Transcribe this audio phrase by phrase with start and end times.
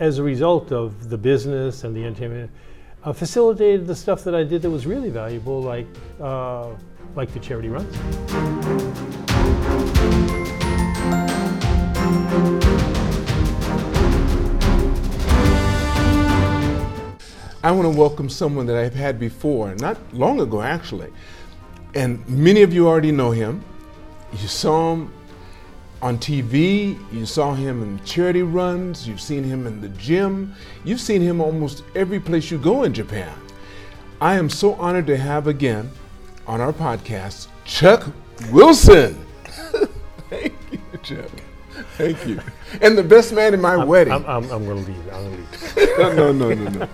[0.00, 2.50] as a result of the business and the entertainment,
[3.04, 5.86] uh, facilitated the stuff that I did that was really valuable, like
[6.20, 6.70] uh,
[7.14, 7.94] like the charity runs.
[17.62, 21.12] I want to welcome someone that I've had before, not long ago actually.
[21.94, 23.62] And many of you already know him.
[24.32, 25.12] You saw him
[26.02, 31.00] on TV, you saw him in charity runs, you've seen him in the gym, you've
[31.00, 33.32] seen him almost every place you go in Japan.
[34.20, 35.90] I am so honored to have again
[36.46, 38.06] on our podcast Chuck
[38.50, 39.24] Wilson.
[40.30, 41.30] Thank you, Chuck.
[41.96, 42.40] Thank you.
[42.82, 44.12] And the best man in my I'm, wedding.
[44.12, 45.12] I'm, I'm, I'm going to leave.
[45.12, 45.98] I'm going to leave.
[45.98, 46.88] no, no, no, no, no.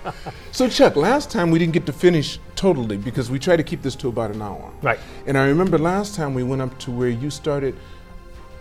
[0.53, 3.83] So, Chuck, last time we didn't get to finish totally because we tried to keep
[3.83, 4.73] this to about an hour.
[4.83, 4.99] Right.
[5.27, 7.77] And I remember last time we went up to where you started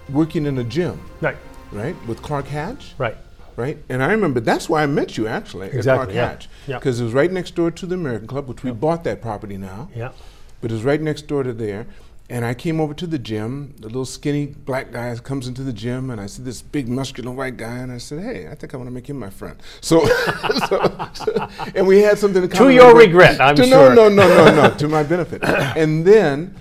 [0.09, 1.37] working in a gym, Right.
[1.71, 3.17] right, with Clark Hatch, Right.
[3.55, 3.77] right?
[3.89, 6.27] And I remember that's why I met you actually Exactly, at Clark yeah.
[6.29, 6.77] Hatch Yeah.
[6.79, 9.57] because it was right next door to the American Club, which we bought that property
[9.57, 10.09] now, Yeah.
[10.61, 11.87] but it was right next door to there.
[12.27, 13.75] And I came over to the gym.
[13.79, 17.31] The little skinny black guy comes into the gym, and I see this big muscular
[17.31, 19.55] white guy, and I said, "Hey, I think I want to make him my friend."
[19.81, 20.03] So,
[20.67, 23.93] so, so- and we had something in To your regret, I'm to, sure.
[23.93, 25.43] No, no, no, no, no, to my benefit.
[25.43, 26.55] and then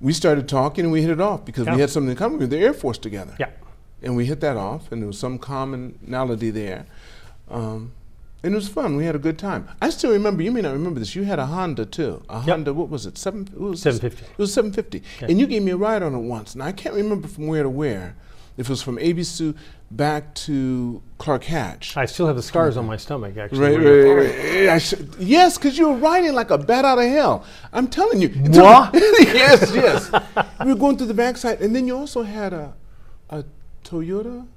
[0.00, 1.74] we started talking, and we hit it off because Yeah.
[1.74, 2.38] we had something in common.
[2.38, 3.34] We were the Air Force together.
[3.38, 3.48] Yeah.
[4.02, 6.86] And we hit that off, and there was some commonality there.
[7.50, 7.92] Um,
[8.42, 8.96] and it was fun.
[8.96, 9.68] We had a good time.
[9.80, 10.42] I still remember.
[10.42, 11.16] You may not remember this.
[11.16, 12.22] You had a Honda too.
[12.28, 12.74] A Honda.
[12.74, 13.16] What was it?
[13.18, 13.48] Seven.
[13.54, 13.94] What was it?
[13.94, 14.24] 750.
[14.32, 15.02] It was 750.
[15.26, 16.52] And you gave me a ride on it once.
[16.54, 18.14] And I can't remember from where to where.
[18.56, 19.54] If it was from ABC
[19.90, 21.96] back to Clark Hatch.
[21.96, 23.60] I still have the scars on my stomach, actually.
[23.60, 24.82] Right, right, right, right.
[24.82, 27.44] Should- yes, because you were riding like a bat out of hell.
[27.72, 28.30] I'm telling you.
[28.30, 28.90] Moi?
[28.94, 30.10] yes, yes.
[30.64, 32.72] we were going through the backside, and then you also had a,
[33.30, 33.44] a
[33.84, 34.42] Toyota.
[34.42, 34.48] It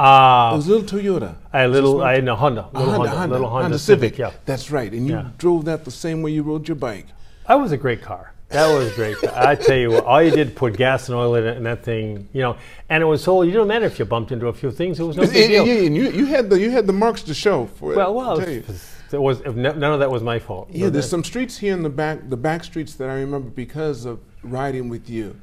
[0.00, 1.34] Uh, was a little Toyota.
[1.52, 3.62] I had a little, I had a Honda, A little Honda, Honda, Honda, little Honda,
[3.64, 4.16] Honda Civic.
[4.16, 4.92] Yeah, That's right.
[4.92, 5.30] And you Yeah.
[5.38, 7.06] drove that the same way you rode your bike.
[7.48, 8.32] that was a great car.
[8.50, 9.16] That was great.
[9.34, 11.82] I tell you what, all you did put gas and oil in it, and that
[11.84, 12.56] thing, you know,
[12.88, 13.42] and it was so.
[13.42, 14.98] You didn't matter if you bumped into a few things.
[14.98, 15.62] It was no And, big deal.
[15.64, 17.96] and- and you, you had the you had the marks to show for it.
[17.96, 18.64] well, well, I'll tell you.
[19.12, 19.40] it was.
[19.42, 20.68] It, none of that was my fault.
[20.70, 24.06] Yeah, there's some streets here in the back, the back streets that I remember because
[24.06, 25.38] of riding with you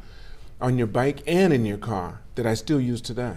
[0.60, 3.36] on your bike and in your car that I still use today.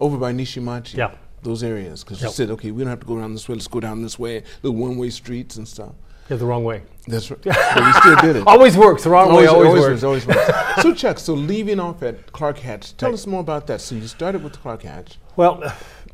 [0.00, 0.96] Over by Nishimachi.
[0.96, 1.12] Yeah.
[1.42, 2.02] Those areas.
[2.02, 4.02] Because you said, okay, we don't have to go around this way, let's go down
[4.02, 5.92] this way, the one way streets and stuff.
[6.28, 6.82] Yeah, the wrong way.
[7.06, 7.40] That's right.
[7.44, 8.46] but we still did it.
[8.46, 9.04] Always works.
[9.04, 10.02] The wrong way always, works.
[10.02, 10.50] always works.
[10.82, 13.80] so, Chuck, so leaving off at Clark Hatch, tell us more about that.
[13.80, 15.18] So, you started with Clark Hatch.
[15.36, 15.62] Well,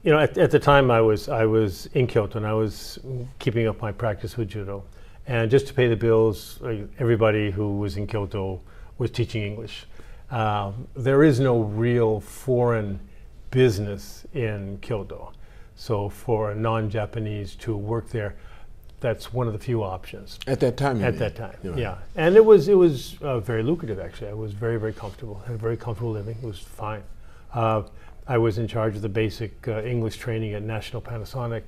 [0.03, 2.99] you know, at, at the time I was I was in Kyoto and I was
[3.39, 4.85] keeping up my practice with judo,
[5.27, 6.61] and just to pay the bills,
[6.99, 8.61] everybody who was in Kyoto
[8.99, 9.87] was teaching English.
[10.31, 12.99] Um, there is no real foreign
[13.51, 15.33] business in Kyoto,
[15.77, 18.35] so for a non-Japanese to work there,
[19.03, 21.19] that's one of the few options At that time, at mean?
[21.19, 21.57] that time.
[21.77, 24.29] Yeah, and it was it was uh, very lucrative actually.
[24.31, 26.37] I was very very comfortable, had a very comfortable living.
[26.43, 27.03] It was fine.
[27.53, 27.83] Uh,
[28.27, 31.65] I was in charge of the basic uh, English training at National Panasonic,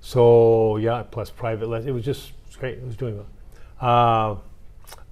[0.00, 1.88] so yeah, plus private lessons.
[1.88, 2.78] It was just great.
[2.78, 3.26] It was doing well.
[3.80, 4.36] Uh,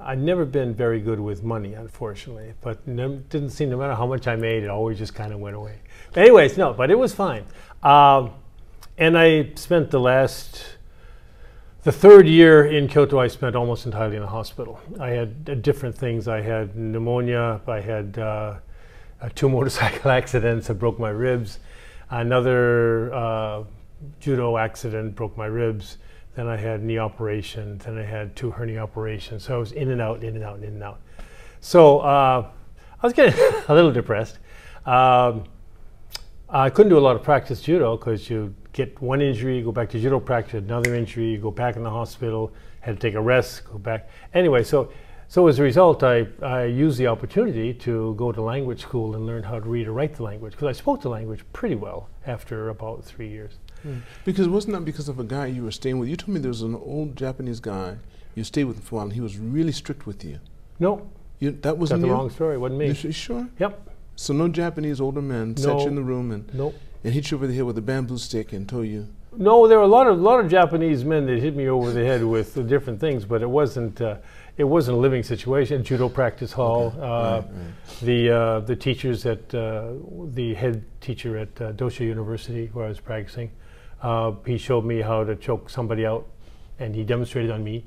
[0.00, 4.06] I'd never been very good with money, unfortunately, but nem- didn't seem no matter how
[4.06, 5.78] much I made, it always just kind of went away.
[6.12, 7.44] But anyways, no, but it was fine.
[7.83, 8.33] Um,
[8.99, 10.72] and I spent the last
[11.84, 14.81] the third year in Kyoto, I spent almost entirely in the hospital.
[15.00, 16.28] I had uh, different things.
[16.28, 17.60] I had pneumonia.
[17.66, 18.56] I had uh,
[19.34, 20.71] two motorcycle accidents.
[20.71, 21.59] I broke my ribs.
[22.10, 23.65] Another uh,
[24.21, 25.98] judo accident broke my ribs.
[26.37, 27.78] Then I had knee operation.
[27.78, 29.44] Then I had two hernia operations.
[29.44, 31.00] So I was in and out, in and out, in and out.
[31.60, 32.48] So uh,
[33.03, 33.38] I was getting
[33.69, 34.38] a little depressed.
[34.87, 35.44] Um,
[36.48, 39.91] I couldn't do a lot of practice judo because you get one injury, go back
[39.91, 43.65] to judo practice, another injury, go back in the hospital, had to take a rest,
[43.65, 44.09] go back.
[44.34, 44.91] Anyway, so
[45.28, 49.25] so as a result, I, I used the opportunity to go to language school and
[49.25, 52.09] learn how to read or write the language because I spoke the language pretty well
[52.27, 53.53] after about three years.
[53.83, 53.99] Hmm.
[54.27, 56.09] Because wasn't that because of a guy you were staying with?
[56.10, 57.97] You told me there was an old Japanese guy
[58.34, 60.39] you stayed with for a while, and he was really strict with you.
[60.78, 62.59] No, you that wasn't the wrong story.
[62.59, 62.89] Wasn't me.
[62.89, 63.48] You su- sure?
[63.59, 63.89] Yep.
[64.16, 65.80] So no Japanese older men sat No.
[65.80, 66.75] you in the room and, Nope.
[67.04, 69.78] And hit you over the head with a bamboo stick and told you, No, there
[69.78, 72.54] were a lot of lot of Japanese men that hit me over the head with
[72.54, 74.16] the different things, but it wasn't uh,
[74.57, 75.83] it wasn't a living situation.
[75.83, 76.95] Judo practice hall.
[76.97, 78.01] Uh, right, right.
[78.03, 79.93] The uh, the teachers at uh,
[80.27, 83.51] the head teacher at uh, Doshisha University where I was practicing,
[84.03, 86.27] uh, he showed me how to choke somebody out,
[86.78, 87.84] and he demonstrated on me.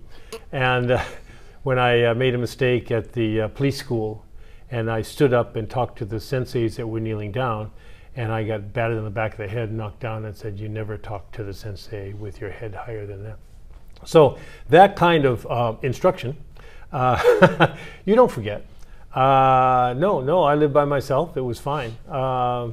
[0.51, 1.03] And uh,
[1.63, 4.25] when I uh, made a mistake at the uh, police school,
[4.71, 7.71] and I stood up and talked to the senseis that were kneeling down,
[8.15, 10.69] and I got batted in the back of the head, knocked down, and said, "You
[10.69, 13.37] never talk to the sensei with your head higher than that."
[14.05, 14.37] So
[14.69, 16.37] that kind of uh, instruction,
[16.91, 17.75] uh,
[18.05, 18.65] you don't forget.
[19.13, 21.37] Uh, no, no, I lived by myself.
[21.37, 21.95] It was fine.
[22.09, 22.71] Uh,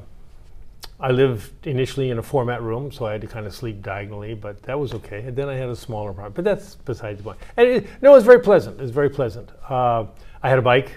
[0.99, 4.35] I lived initially in a format room, so I had to kind of sleep diagonally,
[4.35, 5.23] but that was okay.
[5.23, 7.39] And then I had a smaller apartment, but that's besides the point.
[7.57, 8.79] And it, no, it was very pleasant.
[8.79, 9.51] It was very pleasant.
[9.69, 10.07] Uh,
[10.43, 10.93] I had a bike,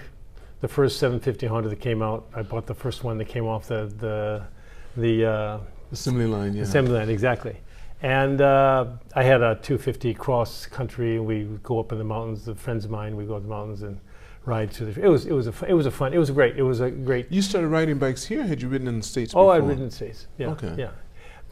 [0.60, 2.26] the first 750 Honda that came out.
[2.34, 4.46] I bought the first one that came off the the
[4.96, 5.58] the uh,
[5.92, 6.62] Assembly line, yeah.
[6.62, 7.56] assembly line exactly.
[8.02, 11.18] And uh, I had a 250 cross country.
[11.18, 12.44] We go up in the mountains.
[12.44, 14.00] The friends of mine, we go up the mountains and
[14.44, 15.00] ride to the.
[15.02, 16.12] It was it was a it was a fun.
[16.12, 16.56] It was a great.
[16.56, 18.42] It was a great You started riding bikes here?
[18.42, 19.54] Had you ridden in the States Oh, before?
[19.54, 20.26] I'd ridden in the States.
[20.38, 20.48] Yeah.
[20.48, 20.74] Okay.
[20.76, 20.90] Yeah.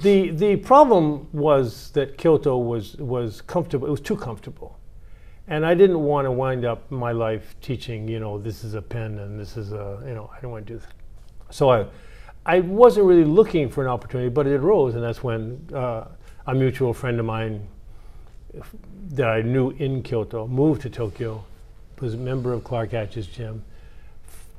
[0.01, 3.87] The the problem was that Kyoto was was comfortable.
[3.87, 4.79] It was too comfortable,
[5.49, 8.09] and I didn't want to wind up my life teaching.
[8.09, 10.03] You know, this is a pen and this is a.
[10.07, 10.93] You know, I didn't want to do that.
[11.51, 11.87] So I,
[12.47, 16.07] I wasn't really looking for an opportunity, but it arose, and that's when uh,
[16.47, 17.67] a mutual friend of mine
[19.11, 21.45] that I knew in Kyoto moved to Tokyo,
[22.01, 23.65] was a member of Clark Hatch's gym,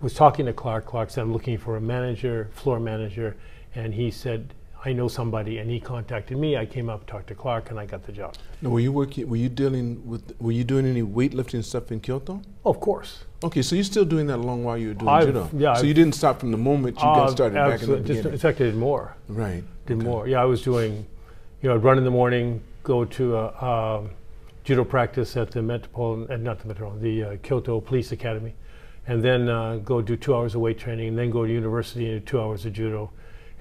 [0.01, 0.85] was talking to Clark.
[0.85, 3.35] Clark said, I'm looking for a manager, floor manager.
[3.75, 4.53] And he said,
[4.85, 5.57] I know somebody.
[5.57, 6.55] And he contacted me.
[6.55, 8.35] I came up, talked to Clark, and I got the job.
[8.61, 9.27] Now, were you working?
[9.27, 10.35] Were you dealing with?
[10.39, 12.41] Were you doing any weightlifting stuff in Kyoto?
[12.65, 13.25] of course.
[13.43, 15.49] Okay, so you're still doing that along while you were doing I've- judo.
[15.53, 17.89] yeah, So I've- you didn't stop from the moment you got Uh, started back in
[17.89, 17.95] the.
[17.97, 18.33] Just, beginning.
[18.33, 19.15] in fact, I did more.
[19.27, 19.63] right.
[19.87, 20.05] Did Okay.
[20.07, 20.27] more.
[20.27, 21.05] Yeah, I was doing,
[21.61, 24.01] you know, I'd run in the morning, go to a,
[24.63, 28.53] judo practice at the Metropolitan, uh, not the Metropolitan, the uh, Kyoto Police Academy,
[29.07, 32.09] and then uh, go do two hours of weight training, and then go to university
[32.11, 33.11] and do two hours of judo,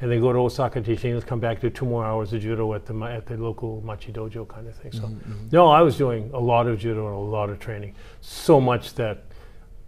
[0.05, 2.85] and then go to Osaka teaching, come back do two more hours of judo at
[2.85, 4.93] the at the local Machi Dojo kind of thing.
[4.93, 7.95] So, Mm-hmm, no, I was doing a lot of judo and a lot of training,
[8.21, 9.25] so much that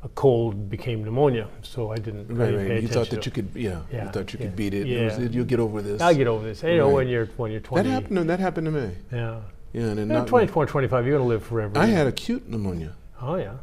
[0.03, 1.49] a cold became pneumonia.
[1.61, 2.29] So I didn't.
[2.29, 2.67] Right, didn't right.
[2.69, 4.89] You attention thought that you could, yeah, Yeah, you thought you yeah, could beat it.
[4.89, 5.29] It was- yeah.
[5.29, 6.01] you'll get over this.
[6.01, 6.63] I'll get over this.
[6.63, 7.83] You know, when you're when you're 20.
[7.83, 8.31] that happened.
[8.31, 8.89] That happened to me.
[9.13, 9.41] Yeah.
[9.75, 11.79] Yeah, and then Yeah, not, 24, 25, you're going to live forever.
[11.79, 12.93] I had acute pneumonia.
[13.21, 13.57] Oh, yeah.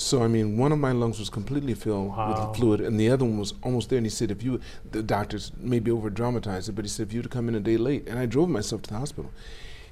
[0.00, 2.48] So I mean, one of my lungs was completely filled Wow.
[2.48, 3.98] with fluid, and the other one was almost there.
[3.98, 4.58] And he said, "If you,
[4.90, 7.76] the doctors maybe over dramatized it, but he said if you'd come in a day
[7.76, 9.30] late, and I drove myself to the hospital,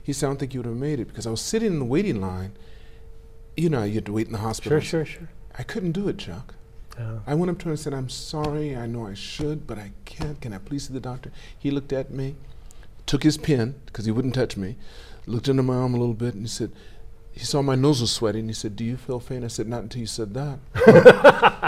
[0.03, 1.79] he said I don't think you would have made it because I was sitting in
[1.79, 2.53] the waiting line.
[3.57, 4.81] You know, you had to wait in the hospital.
[4.81, 5.29] Sure, sure, sure.
[5.59, 6.55] I couldn't do it, Chuck.
[6.99, 7.19] Yeah.
[7.27, 8.75] I went up to him and said, "I'm sorry.
[8.75, 10.41] I know I should, but I can't.
[10.41, 12.37] Can I please see the doctor?" He looked at me,
[13.05, 14.77] took his pen because he wouldn't touch me,
[15.27, 16.73] looked into my arm a little bit, and he said.
[17.39, 18.49] He saw my nose was sweating.
[18.49, 20.59] he said, "Do you feel faint?" I said, "Not until you said that."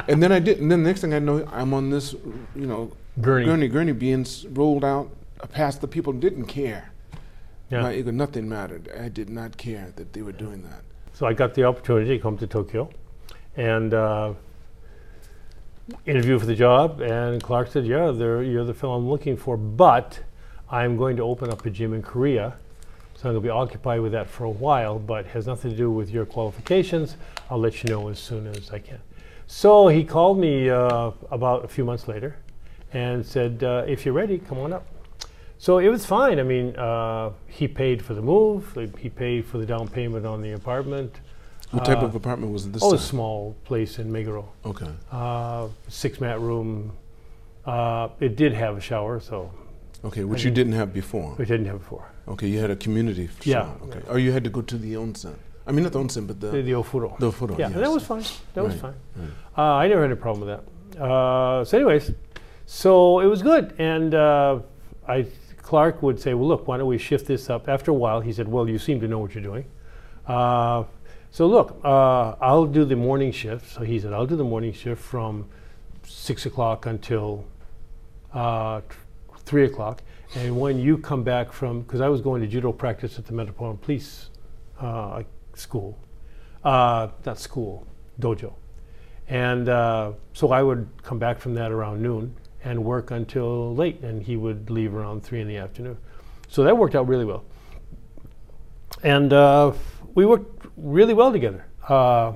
[0.08, 0.58] and then I did.
[0.58, 2.12] And then the next thing I know, I'm on this,
[2.56, 2.90] you know,
[3.20, 3.46] Gurney.
[3.46, 5.10] gurney, gurney being s- rolled out
[5.52, 6.12] past the people.
[6.12, 6.90] who Didn't care.
[7.70, 7.82] Yeah.
[7.82, 8.90] My ego, nothing mattered.
[9.00, 10.82] I did not care that they were doing that.
[11.12, 12.90] So I got the opportunity to come to Tokyo
[13.56, 14.32] and uh,
[16.04, 17.00] interview for the job.
[17.00, 20.18] And Clark said, Yeah, you're the fellow I'm looking for, but
[20.68, 22.54] I'm going to open up a gym in Korea.
[23.20, 25.76] So I'm going to be occupied with that for a while, but has nothing to
[25.76, 27.18] do with your qualifications.
[27.50, 28.98] I'll let you know as soon as I can.
[29.46, 32.36] So he called me uh, about a few months later
[32.94, 34.86] and said, uh, If you're ready, come on up.
[35.58, 36.40] So it was fine.
[36.40, 40.40] I mean, uh, he paid for the move, he paid for the down payment on
[40.40, 41.20] the apartment.
[41.72, 42.82] What type Uh, of apartment was this?
[42.82, 44.46] Oh, a small place in Meguro.
[44.64, 44.88] Okay.
[45.12, 46.92] Uh, six mat room.
[47.66, 49.50] Uh, it did have a shower, so
[50.04, 51.34] Okay, which I you didn't have before.
[51.36, 52.06] we didn't have before.
[52.30, 53.28] Okay, you had a community.
[53.42, 53.54] Yeah.
[53.64, 54.00] shower, Okay.
[54.08, 55.34] Or you had to go to the onsen.
[55.66, 57.18] I mean, not the onsen, but the The, the ofuro.
[57.18, 57.56] the photo.
[57.58, 57.78] yeah, yes.
[57.78, 58.24] that was fine.
[58.54, 58.94] That was fine.
[59.16, 59.28] right.
[59.58, 61.00] Uh, I never had a problem with that.
[61.02, 62.12] Uh, so, anyways,
[62.66, 63.74] so it was good.
[63.78, 64.60] And uh,
[65.06, 65.26] I,
[65.62, 68.32] Clark would say, "Well, look, why don't we shift this up?" After a while, he
[68.32, 69.64] said, "Well, you seem to know what you're doing."
[70.26, 70.84] Uh,
[71.30, 73.64] so look, uh, I'll do the morning shift.
[73.74, 75.46] So he said, "I'll do the morning shift from
[76.04, 77.44] six o'clock until
[78.32, 78.80] uh,
[79.44, 80.02] three o'clock."
[80.36, 83.32] And when you come back from, because I was going to judo practice at the
[83.32, 84.30] Metropolitan Police
[84.78, 85.22] uh,
[85.54, 85.98] School,
[86.62, 87.86] uh, not school,
[88.20, 88.52] dojo.
[89.28, 94.00] And uh, so I would come back from that around noon and work until late,
[94.02, 95.96] and he would leave around three in the afternoon.
[96.48, 97.44] So that worked out really well.
[99.02, 99.72] And uh,
[100.14, 101.64] we worked really well together.
[101.88, 102.34] Uh,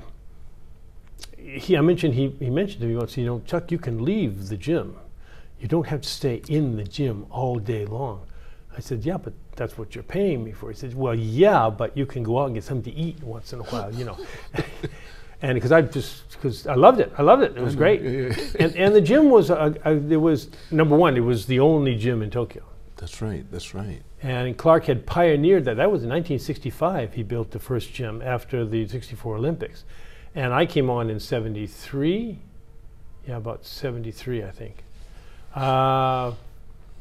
[1.37, 4.49] he, I mentioned he, he mentioned to me once, you know, Chuck, you can leave
[4.49, 4.97] the gym.
[5.65, 8.27] You don't have to stay in the gym all day long.
[8.77, 10.69] I said, yeah, but that's what you're paying me for.
[10.69, 13.55] He said, well, yeah, but you can go out and get something to eat once
[13.55, 14.19] in a while, you know.
[15.41, 17.57] and because I just because I loved it, I loved it.
[17.57, 18.03] It was great.
[18.61, 21.17] And and the gym was a, a, there was number one.
[21.17, 22.65] It was the only gym in Tokyo.
[22.99, 23.51] That's right.
[23.51, 24.03] That's right.
[24.21, 25.79] And Clark had pioneered that.
[25.79, 27.15] That was in 1965.
[27.15, 29.85] He built the first gym after the 64 Olympics.
[30.35, 32.39] And I came on in 73.
[33.27, 34.84] Yeah, about 73, I think.
[35.55, 36.33] Uh,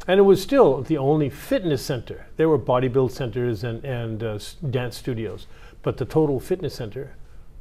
[0.06, 2.26] And it was still the only fitness center.
[2.36, 4.38] There were bodybuild centers and, and uh,
[4.70, 5.48] dance studios,
[5.82, 7.16] but the total fitness center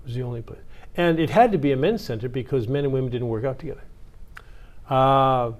[0.05, 0.63] was the only place.
[0.97, 3.61] And it had to be a men's center because men and women didn't work out
[3.61, 3.85] together.
[4.91, 5.53] Uh,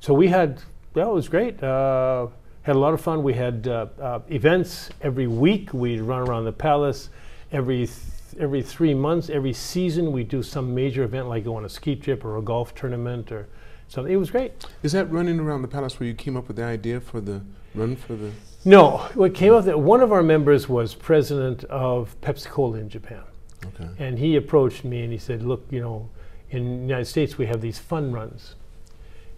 [0.00, 0.62] so we had,
[0.94, 1.62] well, it was great.
[1.62, 2.28] Uh,
[2.62, 3.22] had a lot of fun.
[3.22, 5.74] We had uh, uh, events every week.
[5.74, 7.10] We'd run around the palace.
[7.52, 7.98] Every th-
[8.38, 11.96] every three months, every season, we'd do some major event like go on a ski
[11.96, 13.46] trip or a golf tournament or
[13.90, 14.12] something.
[14.12, 14.52] It was great.
[14.82, 17.42] Is that running around the palace where you came up with the idea for the
[17.74, 18.30] run for the?
[18.64, 22.88] No, what came up that one of our members was president of Pepsi Cola in
[22.88, 23.22] Japan.
[23.66, 23.88] Okay.
[23.98, 26.08] And he approached me and he said, Look, you know,
[26.50, 28.54] in the United States we have these fun runs.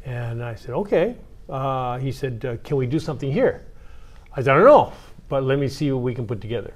[0.05, 1.17] And I said, Okay.
[1.49, 3.65] Uh, he said, uh, Can we do something here?
[4.35, 4.93] I said, I don't know,
[5.29, 6.75] but let me see what we can put together.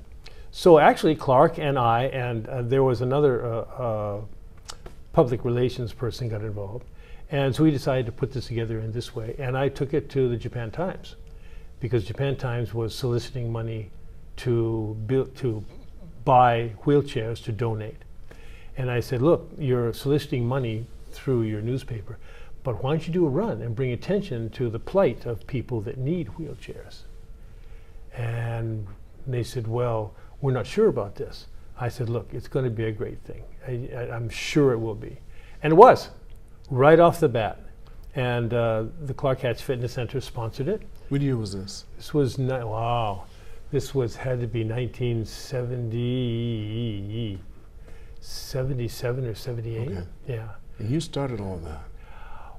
[0.50, 4.20] So actually, Clark and I, and uh, there was another uh, uh,
[5.16, 6.84] public relations person got involved.
[7.30, 9.34] And so we decided to put this together in this way.
[9.38, 11.16] And I took it to the Japan Times
[11.80, 13.90] because Japan Times was soliciting money
[14.44, 15.64] to build, to
[16.26, 18.02] buy wheelchairs to donate.
[18.76, 22.18] And I said, look, you're soliciting money through your newspaper,
[22.62, 25.80] but why don't you do a run and bring attention to the plight of people
[25.80, 27.04] that need wheelchairs?
[28.14, 28.86] And
[29.26, 31.46] they said, well, we're not sure about this.
[31.80, 33.44] I said, look, it's going to be a great thing.
[33.66, 35.16] I, I'm sure it will be.
[35.62, 36.10] And it was,
[36.70, 37.60] right off the bat.
[38.14, 40.82] And uh, the Clark Hatch Fitness Center sponsored it.
[41.08, 41.84] What year was this?
[41.96, 43.24] This was ni- wow.
[43.70, 47.38] This was had to be 1970,
[48.20, 49.88] 77 or 78.
[49.88, 50.02] Okay.
[50.26, 50.48] Yeah.
[50.78, 51.80] And you started all that.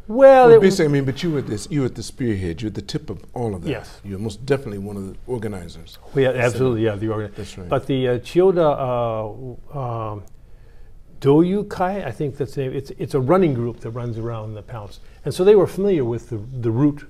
[0.08, 1.68] Well, Well, basically, I mean, but you were this.
[1.70, 2.62] You were at the spearhead.
[2.62, 3.70] You're at the tip of all of that.
[3.70, 4.00] Yes.
[4.06, 5.98] You're most definitely one of the organizers.
[6.14, 7.34] well, yeah, absolutely, yeah, the organ.
[7.36, 7.68] That's right.
[7.68, 10.24] But the uh, Chiyoda uh, um,
[11.22, 12.74] Doyu Kai, I think that's the name.
[12.74, 16.06] It's it's a running group that runs around the palace, and so they were familiar
[16.06, 17.06] with the the route,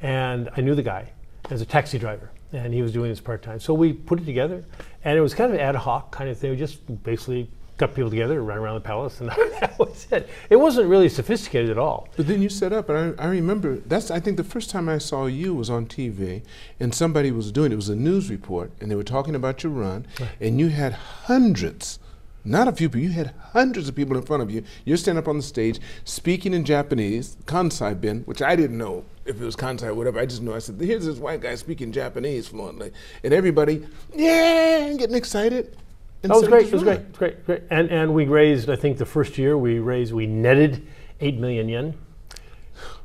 [0.00, 1.12] and I knew the guy
[1.50, 3.60] as a taxi driver, and he was doing this part time.
[3.60, 4.64] So we put it together,
[5.04, 6.50] and it was kind of ad hoc kind of thing.
[6.50, 7.50] We just basically
[7.80, 10.28] got people together, ran around the palace, and that was it.
[10.50, 12.08] It wasn't really sophisticated at all.
[12.16, 14.10] But then you set up, and I, I remember that's.
[14.10, 16.42] I think the first time I saw you was on TV,
[16.78, 17.76] and somebody was doing it.
[17.76, 20.06] was a news report, and they were talking about your run,
[20.40, 21.98] and you had hundreds,
[22.44, 23.00] not a few people.
[23.02, 24.64] You had hundreds of people in front of you.
[24.84, 29.04] You're standing up on the stage speaking in Japanese, Kansai ben, which I didn't know
[29.26, 30.18] if it was Kansai or whatever.
[30.18, 30.54] I just know.
[30.54, 32.92] I said, "Here's this white guy speaking Japanese fluently,"
[33.22, 35.76] and everybody, yeah, getting excited.
[36.22, 36.66] and That was great.
[36.66, 37.12] It was great.
[37.12, 37.46] Great.
[37.46, 37.62] Great.
[37.70, 38.70] And and we raised.
[38.70, 40.12] I think the first year we raised.
[40.12, 40.86] We netted
[41.20, 41.94] eight million yen.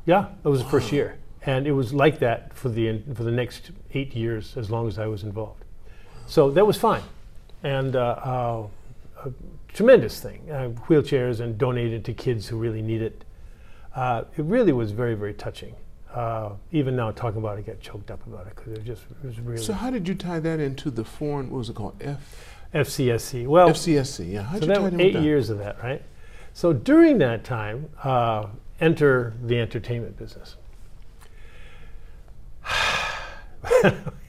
[0.06, 3.32] Yeah, that was the first year, and it was like that for the for the
[3.32, 5.64] next eight years as long as I was involved.
[6.28, 7.04] So that was fine,
[7.64, 8.68] and uh, uh,
[9.26, 10.50] a tremendous thing.
[10.50, 13.24] Uh, wheelchairs and donated to kids who really need it.
[13.96, 15.76] Uh, it really was very very touching.
[16.14, 19.04] Uh, even now talking about it, I get choked up about it because it just
[19.04, 21.50] it was really So how did you tie that into the foreign?
[21.50, 21.96] What was it called?
[22.02, 23.48] F FCSC.
[23.48, 24.32] Well, FCSC.
[24.32, 24.44] Yeah.
[24.44, 26.02] How So did you that tie that eight years of that, right?
[26.54, 28.48] So during that time, uh,
[28.80, 30.56] enter the entertainment business.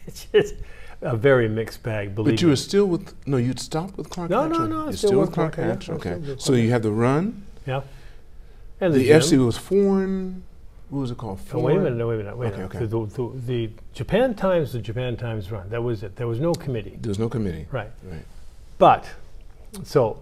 [0.06, 0.54] it's just
[1.02, 2.52] a very mixed bag, believe But you me.
[2.52, 4.52] were still with no, you'd stopped with Clark No, Hatch.
[4.52, 6.06] no, no, You're still still with Clark Clark Hatch, Hatch.
[6.06, 6.36] Okay.
[6.38, 7.44] So you had the run.
[7.66, 7.82] yeah.
[8.80, 9.20] And The, gym.
[9.20, 10.42] FC was foreign.
[10.90, 11.40] What was it called?
[11.40, 11.64] Foreign?
[11.64, 12.76] Oh, wait a minute, no, wait a minute, wait a Okay, minute.
[12.76, 12.86] okay.
[12.86, 15.68] The, the, the Japan Times, the Japan Times run.
[15.70, 16.14] That was it.
[16.16, 16.96] There was no committee.
[17.00, 17.66] There was no committee.
[17.72, 17.90] Right.
[18.04, 18.24] Right.
[18.78, 19.06] But,
[19.82, 20.18] so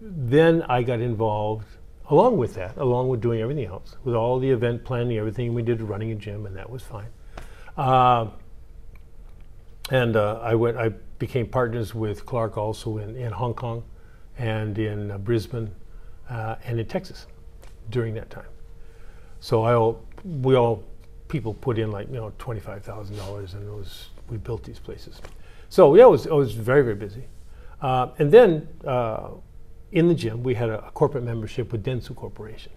[0.00, 1.66] then I got involved
[2.10, 5.62] along with that, along with doing everything else, with all the event planning, everything we
[5.62, 7.08] did, running a gym, and that was fine.
[7.76, 8.28] Uh,
[9.90, 10.76] and uh, I went.
[10.76, 13.82] I became partners with Clark also in, in Hong Kong,
[14.36, 15.70] and in uh, Brisbane,
[16.30, 17.26] uh, and in Texas,
[17.90, 18.48] during that time.
[19.40, 20.84] So I all, we all
[21.28, 24.62] people put in like you know twenty five thousand dollars, and it was we built
[24.64, 25.20] these places.
[25.68, 27.24] So yeah, it was I was very very busy,
[27.80, 29.30] uh, and then uh,
[29.92, 32.72] in the gym we had a, a corporate membership with Dentsu Corporation,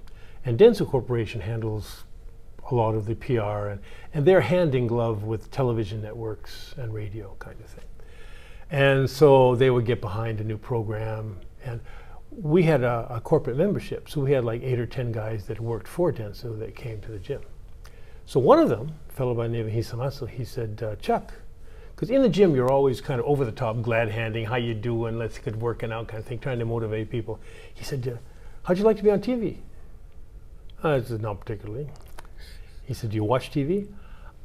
[0.46, 2.04] and Dentsu Corporation handles
[2.70, 3.80] a lot of the PR and
[4.14, 7.86] and they're hand in glove with television networks and radio kind of thing,
[8.70, 11.82] and so they would get behind a new program and
[12.32, 15.60] we had a, a corporate membership, so we had like eight or ten guys that
[15.60, 17.42] worked for Dentsu that came to the gym.
[18.26, 21.34] So one of them, a fellow by the name of Hisamatsu, he said, uh, Chuck,
[21.94, 24.74] because in the gym you're always kind of over the top, glad handing, how you
[24.74, 27.40] doing, let's get working out kind of thing, trying to motivate people.
[27.74, 28.18] He said, uh,
[28.64, 29.58] how'd you like to be on TV?
[30.84, 31.90] I said, not particularly.
[32.86, 33.88] He said, do you watch TV?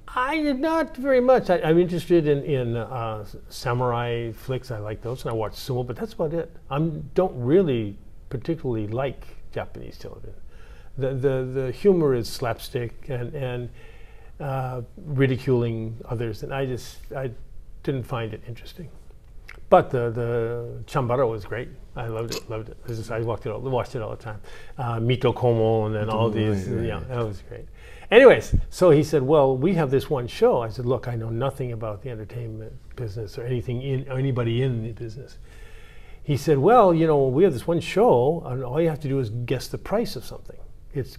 [0.09, 1.51] I did not very much.
[1.51, 4.71] I, I'm interested in, in uh, samurai flicks.
[4.71, 6.55] I like those, and I watch sumo, but that's about it.
[6.71, 10.35] I don't really particularly like Japanese television.
[10.97, 13.69] The, the, the humor is slapstick, and, and
[14.41, 17.31] uh, ridiculing others, and I just I
[17.83, 18.89] didn't find it interesting.
[19.69, 21.69] But the the chambara was great.
[21.97, 22.49] I loved it.
[22.51, 22.77] Loved it.
[22.87, 24.41] Just, I walked it all, watched it all the time.
[24.79, 26.69] Uh, Mito Komon and then all these.
[26.69, 27.67] Right, yeah, that was great.
[28.11, 31.29] Anyways, so he said, "Well, we have this one show." I said, "Look, I know
[31.29, 35.39] nothing about the entertainment business or anything in or anybody in the business."
[36.23, 39.09] He said, "Well, you know, we have this one show, and all you have to
[39.09, 40.59] do is guess the price of something.
[40.95, 41.19] It's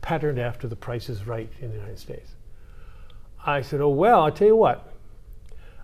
[0.00, 2.36] patterned after the Price is Right in the United States."
[3.46, 4.92] I said, "Oh well, I'll tell you what.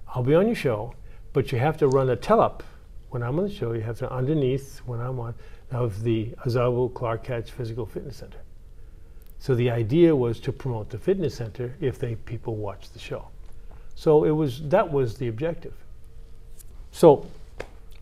[0.08, 0.92] I'll be on your show,
[1.32, 2.60] but you have to run a telop
[3.08, 3.72] when I'm on the show.
[3.72, 5.34] You have to underneath when I'm on
[5.70, 8.43] of the Azabu Clark Hatch Physical Fitness Center."
[9.44, 13.28] So the idea was to promote the fitness center if they people watch the show.
[13.94, 15.74] So it was that was the objective.
[16.92, 17.26] So,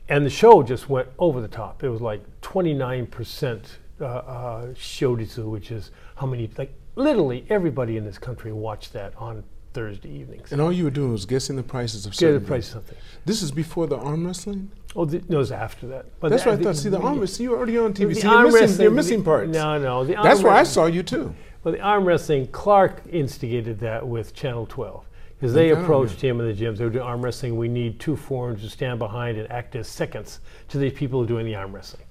[0.08, 1.82] and the show just went over the top.
[1.82, 3.60] It was like 29%
[4.00, 9.12] uh, uh, shodizu, which is how many like literally everybody in this country watched that
[9.16, 10.52] on Thursday evenings.
[10.52, 12.98] And all you were doing was guessing the prices of certain the price of something.
[13.24, 14.70] This is before the arm wrestling.
[14.94, 16.06] Oh, the, no, it was after that.
[16.20, 16.76] But That's the, what I thought.
[16.76, 17.44] See, the arm wrestling.
[17.44, 18.14] You were already on TV.
[18.14, 19.50] See, you're missing, you're missing parts.
[19.52, 20.04] No, no.
[20.04, 21.34] The That's where I saw you too.
[21.64, 25.04] Well, the arm wrestling, Clark instigated that with Channel 12
[25.38, 26.78] because they approached him in the gyms.
[26.78, 27.56] They were doing arm wrestling.
[27.56, 31.46] We need two foreigners to stand behind and act as seconds to these people doing
[31.46, 32.04] the arm wrestling.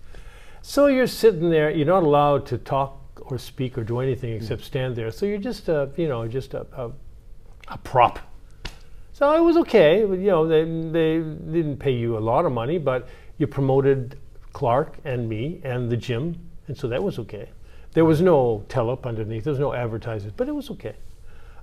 [0.62, 1.70] So you're sitting there.
[1.70, 4.38] You're not allowed to talk or speak or do anything hmm.
[4.38, 5.12] except stand there.
[5.12, 6.92] So you're just a, you know, just a, a,
[7.72, 8.20] a prop
[9.22, 10.00] so it was okay.
[10.00, 11.18] You know, they, they
[11.52, 14.18] didn't pay you a lot of money, but you promoted
[14.52, 16.36] Clark and me and the gym,
[16.66, 17.48] and so that was okay.
[17.94, 19.44] There was no telop underneath.
[19.44, 20.96] There was no advertisers, but it was okay.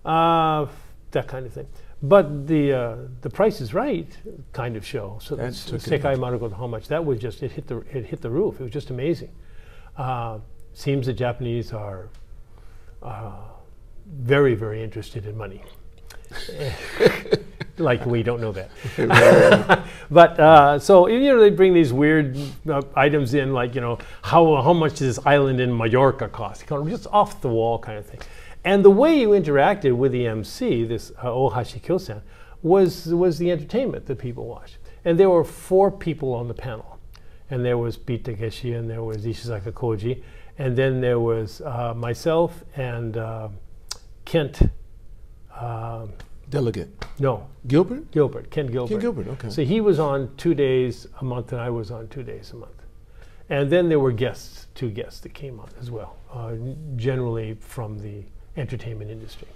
[0.05, 0.67] Uh,
[1.11, 1.67] that kind of thing.
[2.01, 4.17] But the uh, the Price is Right
[4.53, 5.19] kind of show.
[5.21, 8.31] So that Sekai Marugoto how much that was just it hit the it hit the
[8.31, 8.61] roof.
[8.61, 9.33] It was just amazing.
[9.97, 10.39] Uh,
[10.75, 12.09] seems the Japanese are
[13.03, 13.33] uh,
[14.07, 15.65] very very interested in money.
[17.79, 18.71] like we don't know that.
[20.11, 22.37] but uh, so you know they bring these weird
[22.69, 26.67] uh, items in, like you know how how much does this island in Mallorca cost?
[26.67, 28.21] Kind of just off the wall kind of thing.
[28.65, 32.23] And the way you interacted with the MC, this uh, Ohashi Kyosen,
[32.63, 34.79] was was the entertainment that people watched.
[35.05, 36.99] And there were four people on the panel,
[37.51, 40.23] and there was Beat Takeshi, and there was Ishizaka Koji,
[40.59, 43.49] and then there was uh, myself and uh,
[44.25, 44.61] Kent.
[45.59, 46.13] Um,
[46.51, 46.89] Delegate.
[47.19, 47.47] No.
[47.67, 48.11] Gilbert?
[48.11, 48.89] Gilbert, Kent Gilbert.
[48.89, 49.51] Kent Gilbert, okay.
[49.51, 52.57] So he was on two days a month, and I was on two days a
[52.57, 52.73] month.
[53.51, 56.53] And then there were guests, two guests that came on as well, uh,
[56.97, 58.23] generally from the
[58.57, 59.49] entertainment industry.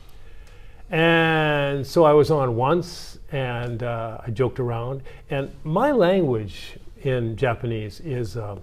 [0.91, 5.03] And so I was on once, and uh, I joked around.
[5.31, 8.57] And my language in Japanese is, uh,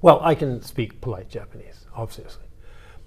[0.00, 2.44] well, I can speak polite Japanese, obviously,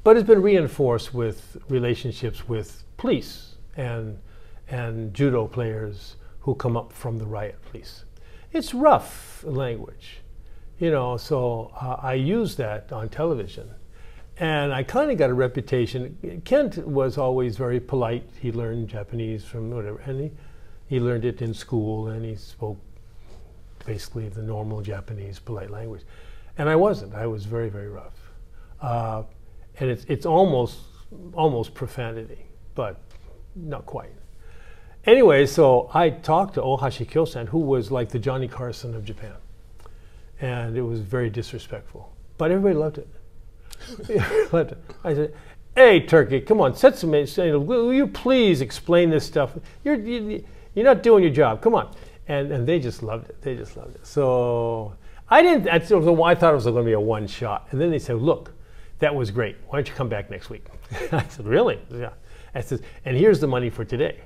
[0.06, 4.20] but it's been reinforced with relationships with police and,
[4.68, 8.06] and judo players who come up from the riot police.
[8.54, 10.20] It's rough language,
[10.78, 13.68] you know, so uh, I use that on television.
[14.38, 16.42] And I kind of got a reputation.
[16.46, 18.30] Kent was always very polite.
[18.40, 20.32] He learned Japanese from whatever, and he,
[20.86, 22.78] he learned it in school and he spoke
[23.88, 26.04] basically the normal Japanese polite language.
[26.60, 27.16] And I wasn't.
[27.16, 28.14] I was very, very rough.
[28.80, 29.24] Uh,
[29.80, 30.80] and it's, it's almost,
[31.34, 33.00] almost profanity but
[33.56, 34.12] not quite.
[35.06, 39.36] Anyway, so I talked to Ohashi Kyosen, who was like the Johnny Carson of Japan.
[40.42, 42.12] And it was very disrespectful.
[42.38, 43.08] But everybody loved it.
[44.54, 44.84] loved it.
[45.04, 45.34] I said,
[45.76, 49.52] hey, Turkey, come on, set some, will you please explain this stuff?
[49.84, 51.96] You're, you, you're not doing your job, come on.
[52.28, 53.42] And, and they just loved it.
[53.42, 54.06] They just loved it.
[54.06, 54.96] So
[55.30, 57.68] I didn't, I thought it was going to be a one shot.
[57.70, 58.52] And then they said, look,
[59.00, 59.58] that was great.
[59.68, 60.66] Why don't you come back next week?
[61.12, 61.80] I said, really?
[61.92, 62.12] Yeah.
[62.54, 64.22] I said, and here's the money for today.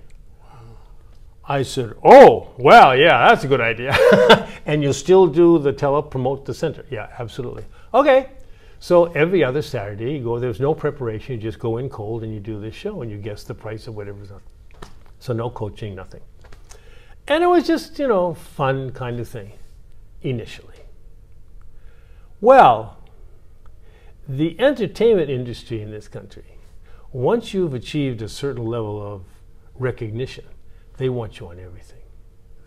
[1.49, 3.97] I said, oh, well, yeah, that's a good idea.
[4.67, 6.85] and you'll still do the tele promote the center.
[6.91, 7.65] Yeah, absolutely.
[7.91, 8.29] Okay.
[8.79, 11.35] So every other Saturday, you go, there's no preparation.
[11.35, 13.87] You just go in cold and you do this show and you guess the price
[13.87, 14.41] of whatever's on.
[15.19, 16.21] So no coaching, nothing.
[17.27, 19.53] And it was just, you know, fun kind of thing
[20.21, 20.77] initially.
[22.41, 22.98] Well,
[24.29, 26.45] the entertainment industry in this country
[27.11, 29.23] once you've achieved a certain level of
[29.75, 30.45] recognition,
[30.97, 31.97] they want you on everything.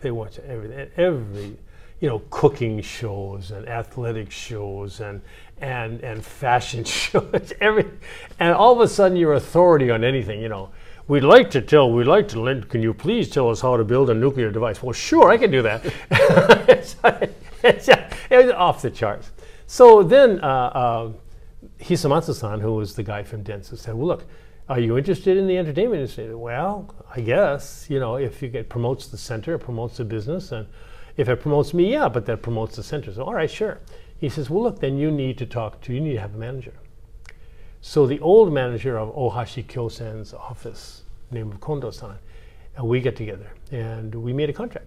[0.01, 0.91] They want you everything.
[0.97, 1.57] Every,
[2.01, 5.23] you know, cooking shows and athletic shows and
[5.61, 7.53] and and fashion shows.
[7.61, 7.89] Every,
[8.41, 10.41] and all of a sudden you're authority on anything.
[10.41, 10.71] You know,
[11.07, 11.93] we'd like to tell.
[11.93, 12.41] We'd like to.
[12.41, 14.83] Lend, can you please tell us how to build a nuclear device?
[14.83, 15.85] Well, sure, I can do that.
[16.69, 16.97] it's,
[17.63, 17.89] it's,
[18.29, 19.31] it's, off the charts.
[19.69, 20.41] So then.
[20.41, 21.13] Uh, uh,
[21.83, 24.25] Hisamatsu-san, who was the guy from Dentsu, said, "Well, look,
[24.69, 26.35] Are you interested in the entertainment industry?
[26.35, 30.53] Well, I guess, you know, if get promotes the center, it promotes the business.
[30.53, 30.67] And
[31.17, 33.13] if it promotes me, yeah, but that promotes the center.
[33.13, 33.81] So, all right, sure.
[34.19, 36.39] He says, well, look, then you need to talk to, you need to have a
[36.39, 36.75] manager.
[37.81, 42.17] So the old manager of Ohashi Kyosen's office, named Kondo-san,
[42.77, 44.87] and we get together and we made a contract.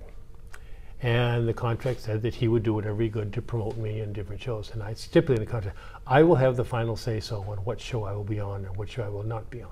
[1.01, 4.13] And the contract said that he would do whatever he could to promote me in
[4.13, 4.71] different shows.
[4.73, 5.77] And I stipulated in the contract,
[6.07, 8.75] I will have the final say so on what show I will be on and
[8.77, 9.71] what show I will not be on.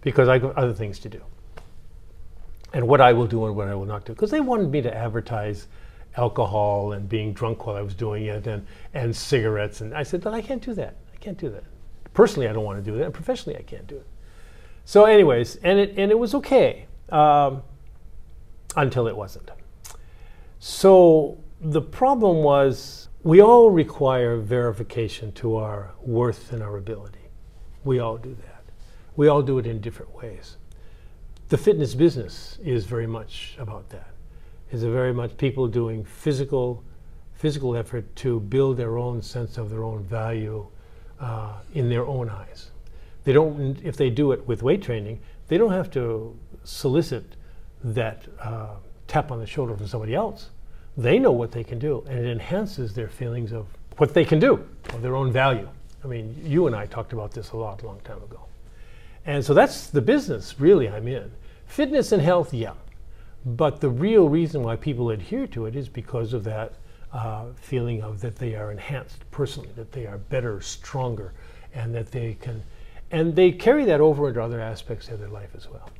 [0.00, 1.22] Because I've got other things to do.
[2.72, 4.12] And what I will do and what I will not do.
[4.12, 5.68] Because they wanted me to advertise
[6.16, 9.80] alcohol and being drunk while I was doing it and, and cigarettes.
[9.80, 10.96] And I said, but I can't do that.
[11.14, 11.64] I can't do that.
[12.14, 13.04] Personally, I don't want to do that.
[13.04, 14.06] And professionally, I can't do it.
[14.84, 17.62] So, anyways, and it, and it was okay um,
[18.76, 19.50] until it wasn't.
[20.60, 27.30] So the problem was we all require verification to our worth and our ability.
[27.82, 28.62] We all do that.
[29.16, 30.58] We all do it in different ways.
[31.48, 34.08] The fitness business is very much about that.
[34.72, 36.84] A very much people doing physical
[37.32, 40.66] physical effort to build their own sense of their own value
[41.18, 42.70] uh, in their own eyes.
[43.24, 47.36] They don't, if they do it with weight training, they don't have to solicit
[47.82, 48.74] that uh,
[49.10, 50.50] tap on the shoulder from somebody else.
[50.96, 54.38] They know what they can do, and it enhances their feelings of what they can
[54.38, 55.68] do, of their own value.
[56.04, 58.40] I mean, you and I talked about this a lot, a long time ago.
[59.26, 61.30] And so that's the business, really, I'm in.
[61.66, 62.74] Fitness and health, yeah.
[63.44, 66.74] But the real reason why people adhere to it is because of that
[67.12, 71.32] uh, feeling of that they are enhanced personally, that they are better, stronger,
[71.74, 72.62] and that they can,
[73.10, 75.90] and they carry that over into other aspects of their life as well.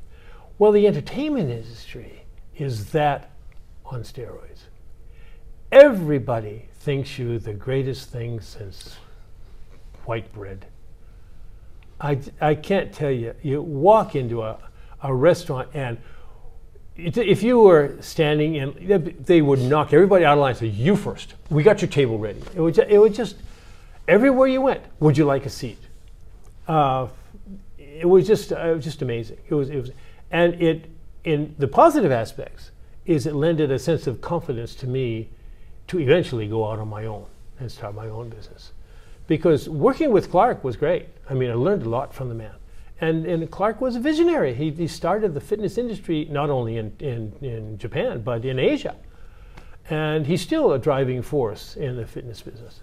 [0.59, 2.20] Well, the entertainment industry
[2.61, 3.31] is that
[3.87, 4.65] on steroids.
[5.73, 8.97] Everybody thinks you the greatest thing since
[10.05, 10.67] white bread.
[12.01, 14.59] I, I can't tell you, you walk into a,
[15.03, 15.99] a restaurant and
[16.97, 20.97] if you were standing in, they would knock everybody out of line and say, You
[20.97, 21.33] first.
[21.49, 22.43] We got your table ready.
[22.55, 23.37] It would, it would just,
[24.07, 25.79] everywhere you went, would you like a seat?
[26.69, 27.09] Uh,
[27.79, 29.39] it was just, uh, it just amazing.
[29.49, 29.93] It was, it was,
[30.31, 30.91] and it,
[31.25, 32.71] in the positive aspects,
[33.07, 35.29] is it lended a sense of confidence to me
[35.89, 37.27] to eventually go out on my own
[37.59, 38.73] and start my own business.
[39.27, 41.09] Because working with Clark was great.
[41.29, 42.55] I mean, I learned a lot from the man.
[43.01, 44.55] And, and Clark was a visionary.
[44.55, 48.97] He, he started the fitness industry not only in, in, in Japan, but in Asia.
[49.89, 52.81] And he's still a driving force in the fitness business.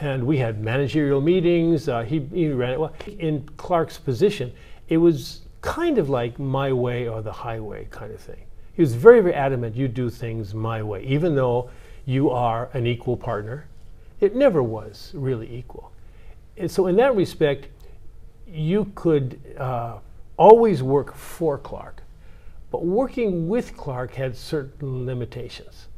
[0.00, 1.88] And we had managerial meetings.
[1.88, 2.80] Uh, he, he ran it.
[2.80, 4.52] Well, in Clark's position,
[4.88, 8.44] it was kind of like my way or the highway kind of thing.
[8.74, 11.70] He was very, very adamant you do things my way, even though
[12.04, 13.66] you are an equal partner.
[14.20, 15.90] It never was really equal.
[16.58, 17.68] And so, in that respect,
[18.46, 19.98] you could uh,
[20.36, 22.02] always work for Clark,
[22.70, 25.88] but working with Clark had certain limitations.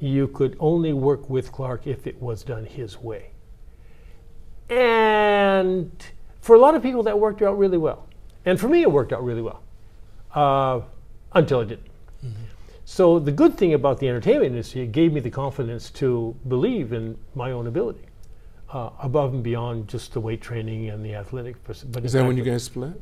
[0.00, 3.30] You could only work with Clark if it was done his way.
[4.68, 5.90] And
[6.40, 8.05] for a lot of people, that worked out really well.
[8.46, 9.62] And for me, it worked out really well
[10.34, 10.80] uh,
[11.32, 11.90] until it didn't.
[12.24, 12.44] Mm-hmm.
[12.84, 16.92] So the good thing about the entertainment industry, it gave me the confidence to believe
[16.92, 18.04] in my own ability,
[18.72, 21.56] uh, above and beyond just the weight training and the athletic.
[21.64, 23.00] But is that when you guys split?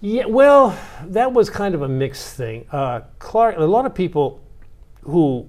[0.00, 2.66] Yeah, well, that was kind of a mixed thing.
[2.70, 4.40] Uh, Clark, a lot of people
[5.02, 5.48] who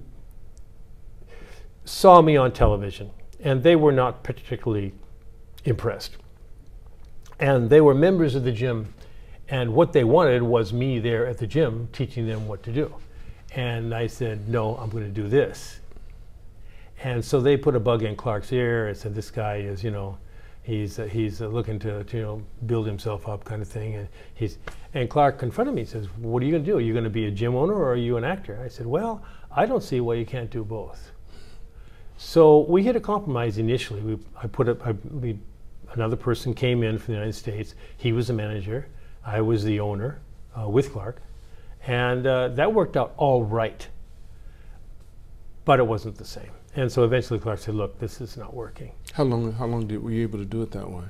[1.84, 4.94] saw me on television, and they were not particularly
[5.66, 6.18] impressed
[7.40, 8.94] and they were members of the gym.
[9.50, 12.94] And what they wanted was me there at the gym teaching them what to do.
[13.54, 15.80] And i said no i'm going to do this.
[17.04, 19.92] And so they put a bug in clark's ear and said this guy is you
[19.92, 20.18] know
[20.64, 23.96] he's uh, he's uh, looking to, to, you know build himself up kind of thing.
[23.96, 24.58] And he's
[24.94, 25.82] and clark confronted me.
[25.82, 26.78] And says what are you going to do?
[26.78, 28.60] Are you going to be a gym owner or are you an actor?
[28.64, 31.12] I said well i don't see why you can't do both.
[32.18, 34.02] So we hit a compromise initially.
[34.02, 35.38] We i put up I, we
[35.96, 37.76] another person came in from the United States.
[37.98, 38.88] He was the manager.
[39.26, 40.20] I was the owner
[40.60, 41.22] uh, with Clark.
[41.88, 43.88] And uh, that worked out all right.
[45.66, 46.52] But it wasn't the same.
[46.76, 48.92] And so eventually Clark said, look, this is not working.
[49.14, 51.06] How long, how long did, were you able to do it that way?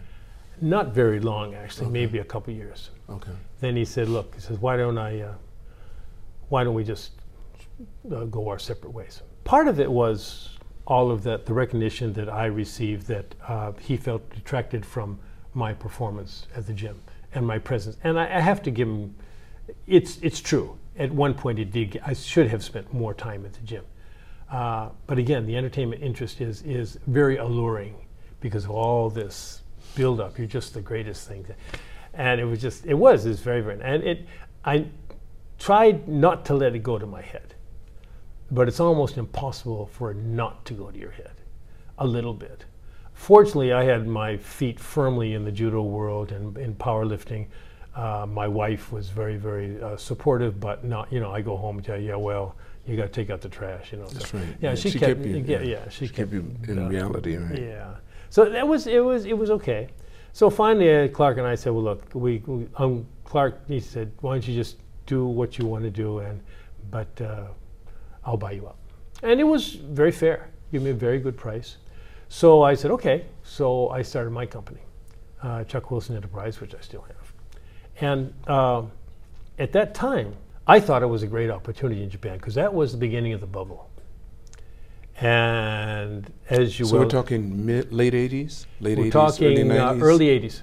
[0.62, 1.94] Not very long, actually, okay.
[1.94, 2.92] maybe a couple years.
[3.10, 3.32] Okay.
[3.60, 5.34] Then he said, look, he says, why don't I, uh,
[6.50, 7.12] why don't we just
[8.12, 9.22] uh, go our separate ways?
[9.44, 10.55] Part of it was
[10.88, 15.20] all of that, the recognition that I received that uh, he felt detracted from
[15.54, 17.02] my performance at the gym
[17.34, 17.98] and my presence.
[18.04, 19.16] And I, I, have to give him,
[19.88, 20.78] it's, it's true.
[20.98, 23.84] At one point, it did, I should have spent more time at the gym.
[24.52, 27.96] Uh, but again, the entertainment interest is, is very alluring
[28.40, 29.62] because of all this
[29.96, 30.38] build up.
[30.38, 31.46] You're just the greatest thing.
[32.14, 34.28] And it was just, it was, it was very, very, and it,
[34.64, 34.86] I
[35.58, 37.55] tried not to let it go to my head,
[38.56, 41.32] but it's almost impossible for it not to go to your head
[42.00, 42.66] a little bit.
[43.14, 47.48] Fortunately, I had my feet firmly in the judo world and in powerlifting.
[47.96, 51.78] Uh, my wife was very, very uh, supportive, but not, you know, I go home
[51.78, 54.06] and tell you, yeah, well, you got to take out the trash, you know.
[54.08, 54.48] That's so, right.
[54.62, 55.90] Yeah, Yeah, she, she kept, kept you- yeah, yeah.
[55.90, 57.62] she, She kept you in uh, reality, right?
[57.62, 57.96] yeah.
[58.30, 59.88] So that was it was it was okay.
[60.34, 64.12] So finally, uh, Clark and I said, "Well, look, we, we um, Clark." He said,
[64.20, 66.42] "Why don't you just do what you want to do, and
[66.92, 67.46] but uh,
[68.26, 68.78] I'll buy you out."
[69.24, 70.50] And it was very fair.
[70.72, 71.78] Give me a very good price.
[72.30, 74.82] So I said, "Okay." So I started my company,
[75.44, 77.34] uh, Chuck Wilson Enterprise, which I still have.
[78.02, 78.92] And um
[79.58, 80.36] at that time,
[80.68, 83.40] I thought it was a great opportunity in Japan because that was the beginning of
[83.40, 83.90] the bubble.
[85.22, 88.66] And as you were So will, we're talking mid, late 80s?
[88.82, 90.02] Late we're 80s, talking early uh, 90s?
[90.02, 90.62] early 80s,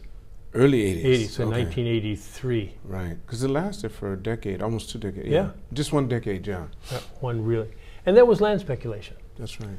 [0.54, 1.04] Early 80s.
[1.04, 1.62] 80s, so okay.
[1.64, 2.74] 1983.
[2.84, 5.28] Right, because it lasted for a decade, almost two decades.
[5.28, 5.50] Yeah.
[5.72, 6.66] Just one decade, yeah.
[6.90, 7.70] That one really.
[8.04, 9.16] And that was land speculation.
[9.38, 9.70] That's right.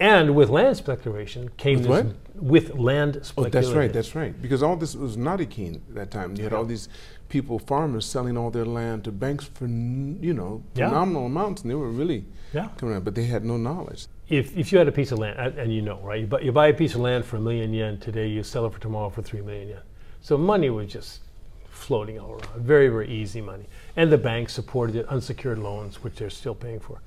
[0.00, 2.42] And with land speculation came With this what?
[2.42, 3.36] with land speculation.
[3.38, 4.40] Oh, that's right, that's right.
[4.42, 5.16] Because all this was
[5.50, 6.36] keen at that time.
[6.36, 6.88] You had all these
[7.28, 10.88] people, farmers, selling all their land to banks for, you know, Yeah.
[10.88, 12.68] phenomenal amounts, and they were really Yeah.
[12.76, 14.06] coming out, but they had no knowledge.
[14.28, 16.20] If, if you had a piece of land, and- and you know, right?
[16.20, 18.66] You buy, you buy a piece of land for a million yen today, you sell
[18.66, 19.78] it for tomorrow for three million yen.
[20.24, 21.20] So money was just
[21.68, 22.48] floating all around.
[22.56, 23.66] Very, very easy money.
[23.94, 27.02] And the banks supported it, unsecured loans, which they're still paying for.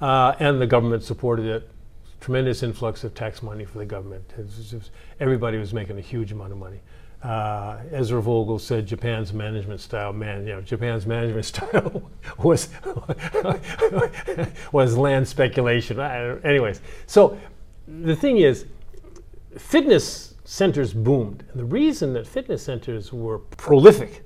[0.00, 1.68] Uh, and the government supported it.
[2.22, 4.24] Tremendous influx of tax money for the government.
[4.38, 6.80] Just- everybody was making a huge amount of money.
[7.22, 12.70] Uh, Ezra Vogel said Japan's management style, man, you know, Japan's management style was
[14.72, 16.00] was land speculation.
[16.00, 17.38] Uh, Anyways, so
[17.86, 18.64] the thing is,
[19.58, 21.44] fitness centers boomed.
[21.50, 24.22] And the reason that fitness centers were prolific,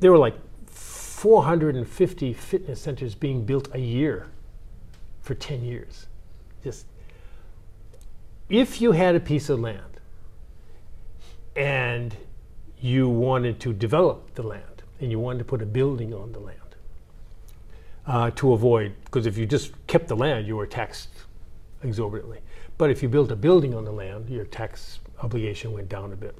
[0.00, 0.34] there were like
[0.66, 4.26] 450 fitness centers being built a year
[5.22, 6.06] for 10 years.
[6.64, 6.86] Just
[8.48, 10.00] if you had a piece of land
[11.54, 12.16] and
[12.80, 16.40] you wanted to develop the land and you wanted to put a building on the
[16.40, 16.56] land
[18.06, 21.10] uh, to avoid, because if you just kept the land, you were taxed
[21.82, 22.40] exorbitantly.
[22.80, 26.16] But if you built a building on the land, your tax obligation went down a
[26.16, 26.34] bit.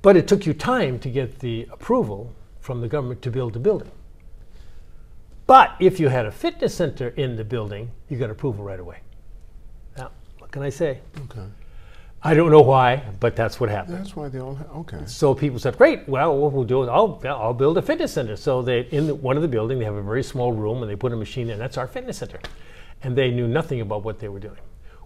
[0.00, 3.58] But it took you time to get the approval from the government to build the
[3.58, 3.90] building.
[5.46, 9.00] But if you had a fitness center in the building, you got approval right away.
[9.98, 11.00] Now, what can I say?
[11.24, 11.44] Okay.
[12.22, 13.98] I don't know why, but that's what happened.
[13.98, 15.00] That's why they all, ha- okay.
[15.04, 16.08] So people said, "Great!
[16.08, 19.14] Well, what we'll do is I'll I'll build a fitness center." So they in the,
[19.14, 21.50] one of the building they have a very small room and they put a machine
[21.50, 21.58] in.
[21.58, 22.40] That's our fitness center,
[23.02, 24.60] and they knew nothing about what they were doing,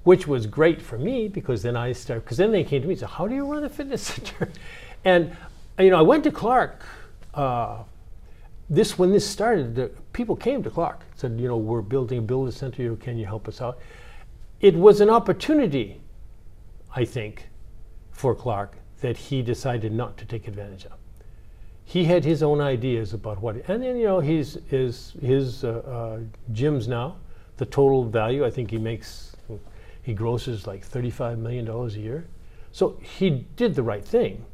[0.04, 2.24] which was great for me because then I started.
[2.24, 4.50] Because then they came to me and said, "How do you run a fitness center?"
[5.04, 5.36] and
[5.78, 6.84] you know, I went to Clark.
[7.34, 7.82] Uh,
[8.68, 12.22] this when this started, the people came to Clark said, "You know, we're building a
[12.22, 12.96] build a center.
[12.96, 13.78] Can you help us out?"
[14.60, 16.00] It was an opportunity
[16.96, 17.48] I think,
[18.10, 20.92] for Clark that he decided not to take advantage of.
[21.84, 25.68] He had his own ideas about what, and then you know his his his uh,
[25.68, 26.18] uh,
[26.52, 27.16] gyms now,
[27.56, 29.36] the total value I think he makes,
[30.02, 32.26] he grosses like thirty-five million dollars a year.
[32.72, 34.44] So he did the right thing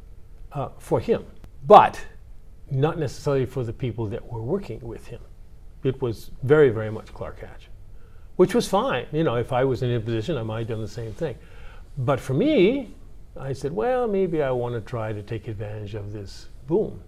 [0.53, 1.25] uh, for him,
[1.67, 2.03] but
[2.71, 5.21] not necessarily for the people that were working with him.
[5.83, 7.69] It was very very much Clark Hatch,
[8.37, 9.05] which was fine.
[9.11, 11.35] You know, if I was in his position, I might have done the same thing.
[11.97, 12.95] But for me,
[13.37, 17.01] I said, well, maybe I want to try to take advantage of this boom.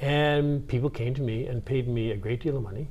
[0.00, 2.88] And people came to me and paid me a great deal of money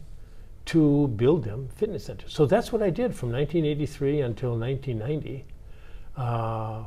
[0.67, 2.33] to build them fitness centers.
[2.33, 5.45] So that's what I did from 1983 until 1990.
[6.15, 6.83] Uh,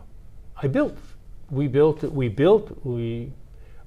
[0.63, 0.97] I built.
[1.51, 2.03] We built.
[2.03, 2.85] We built.
[2.85, 3.33] We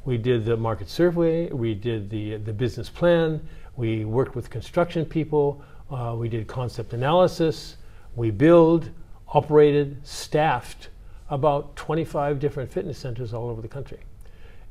[0.06, 1.50] we did the market survey.
[1.50, 3.48] We did the the business plan.
[3.76, 5.64] We worked with construction people.
[5.90, 7.78] Uh, we did concept analysis.
[8.16, 8.90] We build
[9.28, 10.90] operated, staffed
[11.30, 14.00] about 25 different fitness centers all over the country.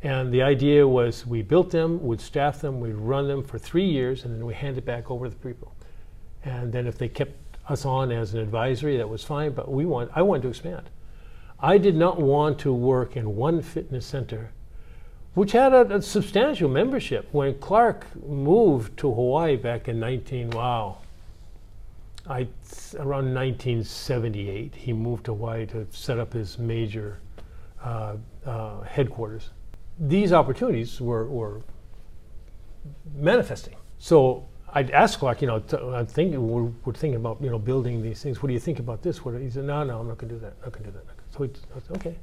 [0.02, 3.84] And the idea was we built them, we'd staff them, we'd run them for three
[3.84, 5.74] years, and then we hand it back over to the people.
[6.44, 7.34] And then if they kept
[7.68, 10.90] us on as an advisory, that was fine, but we want, I wanted to expand.
[11.60, 14.50] I did not want to work in one fitness center,
[15.34, 17.28] which had a, a substantial membership.
[17.30, 20.98] When Clark moved to Hawaii back in 19, wow,
[22.28, 22.48] I,
[22.96, 27.18] around 1978, he moved to Hawaii to set up his major
[27.84, 29.50] uh, uh, headquarters.
[30.02, 31.62] These opportunities were, were
[33.14, 33.76] manifesting.
[33.98, 37.58] So I'd ask Clark, you know, t- I'm thinking, we're, we're thinking about, you know,
[37.58, 38.42] building these things.
[38.42, 39.24] What do you think about this?
[39.24, 40.54] What, he said, no, no, I'm not going to do that.
[40.58, 41.14] I'm not going to do that.
[41.30, 41.50] So he
[41.86, 42.16] said, okay.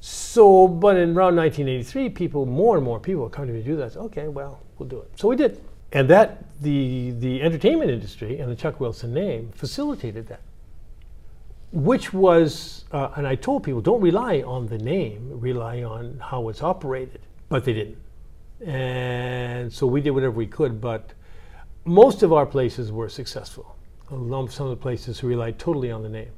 [0.00, 3.76] So, but in around 1983, people, more and more people coming to me to do
[3.76, 3.96] that.
[3.96, 5.10] Okay, well, we'll do it.
[5.16, 5.60] So we did.
[5.92, 10.40] And that, the, the entertainment industry and the Chuck Wilson name facilitated that.
[11.72, 16.48] Which was, uh, and I told people, don't rely on the name, rely on how
[16.48, 17.20] it's operated.
[17.48, 17.98] But they didn't.
[18.66, 21.12] And so we did whatever we could, but
[21.84, 23.76] most of our places were successful.
[24.08, 26.30] Some of the places who relied totally on the name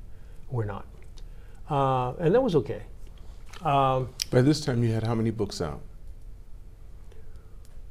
[0.51, 0.87] were not.
[1.71, 2.83] Uh, and that was okay.
[3.63, 5.81] Um, By this time, you had how many books out?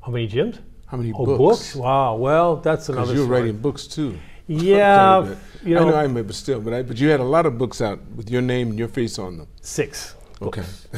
[0.02, 0.60] how many gyms?
[0.86, 1.38] How many Oh, books?
[1.38, 1.76] books?
[1.76, 2.15] Wow.
[2.15, 3.02] Well, that's another.
[3.08, 3.41] Because you were story.
[3.41, 4.17] writing books too.
[4.48, 5.38] Yeah, Quite a bit.
[5.70, 7.46] you I know, know I may, but still, but I, but you had a lot
[7.46, 9.48] of books out with your name and your face on them.
[9.62, 10.16] six.
[10.42, 10.64] Okay,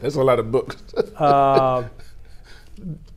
[0.00, 0.76] that's a lot of books.
[1.18, 1.86] uh,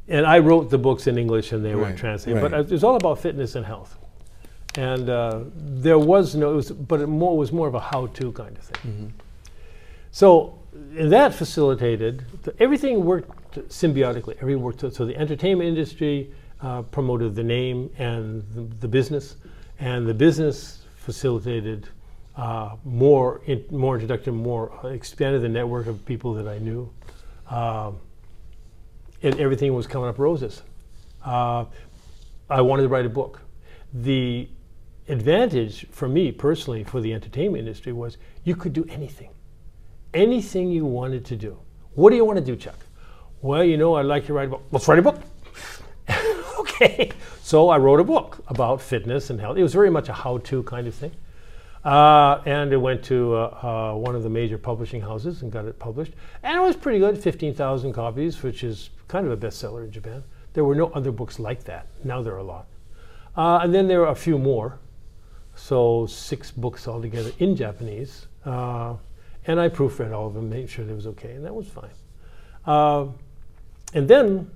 [0.10, 2.42] and I wrote the books in English, and they were Right, translated.
[2.42, 2.52] right.
[2.52, 3.98] But it was all about fitness and health.
[4.76, 8.32] And uh, there was no, it was, but it more was more of a how-to
[8.34, 8.92] kind of thing.
[8.92, 9.08] Mm-hmm.
[10.12, 10.60] So
[10.96, 14.36] and that facilitated the, everything worked symbiotically.
[14.42, 14.82] Everything worked.
[14.82, 19.36] So, so the entertainment industry uh, promoted the name and the, the business,
[19.80, 21.88] and the business facilitated
[22.36, 26.92] uh, more in, more introduction, more uh, expanded the network of people that I knew.
[27.50, 28.00] Um,
[29.24, 30.62] and everything was coming up roses.
[31.26, 31.66] Uh,
[32.50, 33.42] I wanted to write a book.
[33.94, 34.48] The
[35.08, 39.30] advantage for me personally for the entertainment industry was you could do anything
[40.14, 41.58] anything you wanted to do.
[41.94, 42.80] What do you want to do, Chuck?
[43.42, 44.64] Well, you know, I'd like to write a book.
[44.72, 45.22] Let's write a book.
[46.60, 47.12] okay.
[47.48, 49.56] So I wrote a book about fitness and health.
[49.56, 51.14] It was very much a how to kind of thing.
[51.86, 55.64] Uh, and it went to uh, uh, one of the major publishing houses and got
[55.64, 56.12] it published.
[56.44, 60.26] And it was pretty good 15,000 copies, which is kind of a bestseller in Japan.
[60.52, 61.88] There were no other books like that.
[62.04, 62.68] Now there are a lot.
[63.38, 64.80] Uh, and then there are a few more.
[65.56, 68.28] So six books altogether in Japanese.
[68.44, 68.96] Uh,
[69.46, 71.96] and I proofread all of them, made sure it was okay, and that was fine.
[72.66, 73.06] Uh,
[73.94, 74.52] and then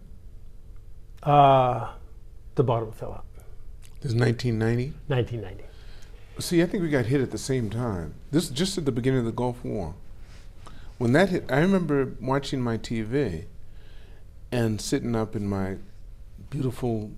[2.56, 3.26] the bottom fell out,
[4.02, 4.94] This is 1990.
[5.08, 5.64] 1990.
[6.40, 8.16] See, I think we got hit at the same time.
[8.32, 9.94] This just at the beginning of the Gulf War.
[10.98, 13.46] When that hit, I remember watching my TV
[14.52, 15.78] and sitting up in my
[16.50, 17.12] beautiful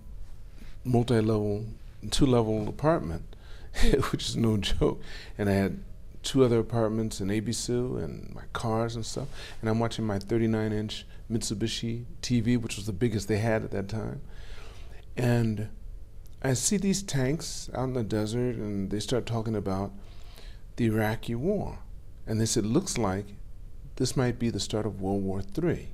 [0.83, 1.65] multi-level,
[2.11, 3.35] two-level apartment,
[4.11, 5.01] which is no joke.
[5.37, 5.79] And I had
[6.21, 9.27] two other apartments in Ebisu and my cars and stuff.
[9.61, 13.89] And I'm watching my 39-inch Mitsubishi TV, which was the biggest they had at that
[13.89, 14.21] time.
[15.15, 15.69] And
[16.41, 19.91] I see these tanks out in the desert, and they start talking about
[20.75, 21.79] the Iraqi war.
[22.25, 23.25] And they said, looks like
[23.95, 25.87] this might be the start of World War III.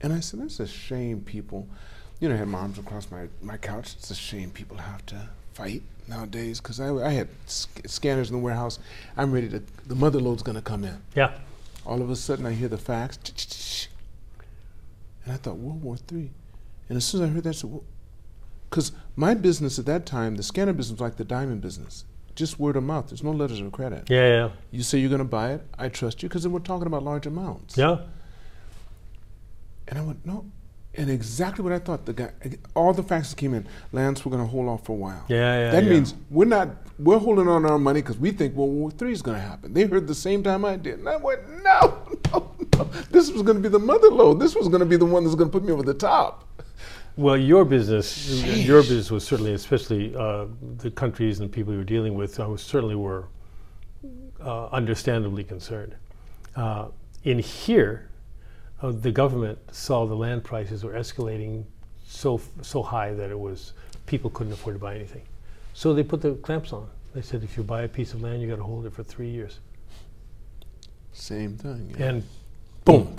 [0.00, 1.66] And I said, that's a shame people,
[2.20, 3.94] you know, I had my arms across my, my couch.
[3.98, 8.36] It's a shame people have to fight nowadays because I, I had sc- scanners in
[8.36, 8.78] the warehouse.
[9.16, 10.98] I'm ready to, the mother load's going to come in.
[11.14, 11.32] Yeah.
[11.86, 13.88] All of a sudden, I hear the fax,
[15.24, 16.30] and I thought World War III.
[16.88, 17.80] And as soon as I heard that, I said,
[18.74, 22.58] because my business at that time, the scanner business was like the diamond business, just
[22.58, 23.08] word of mouth.
[23.08, 24.10] There's no letters of credit.
[24.10, 26.58] Yeah, yeah, You say you're going to buy it, I trust you, because then we're
[26.58, 27.78] talking about large amounts.
[27.78, 27.98] yeah.
[29.86, 30.44] And I went, no.
[30.94, 32.04] And exactly what I thought.
[32.04, 32.32] The guy,
[32.74, 33.64] all the faxes came in.
[33.92, 35.24] Lance, we're going to hold off for a while.
[35.28, 35.70] Yeah, yeah.
[35.70, 35.90] that yeah.
[35.90, 36.70] means we're not.
[36.98, 39.42] We're holding on to our money because we think World War III is going to
[39.42, 39.72] happen.
[39.72, 41.98] They heard the same time I did, and I went, no,
[42.32, 42.84] no, no.
[43.10, 44.40] This was going to be the mother load.
[44.40, 46.44] This was going to be the one that's going to put me over the top.
[47.16, 50.46] Well, your business, your business was certainly, especially uh,
[50.78, 53.28] the countries and people you were dealing with, I was certainly were
[54.40, 55.94] uh, understandably concerned.
[56.56, 56.88] Uh,
[57.22, 58.08] in here,
[58.82, 61.64] uh, the government saw the land prices were escalating
[62.06, 63.72] so so high that it was
[64.06, 65.22] people couldn't afford to buy anything,
[65.72, 66.88] so they put the clamps on.
[67.14, 69.02] They said if you buy a piece of land, you got to hold it for
[69.04, 69.60] three years,
[71.12, 71.94] Same thing.
[71.98, 72.06] yeah.
[72.06, 72.24] and
[72.84, 73.16] boom,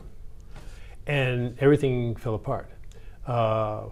[1.07, 2.69] and everything fell apart.
[3.27, 3.83] Uh,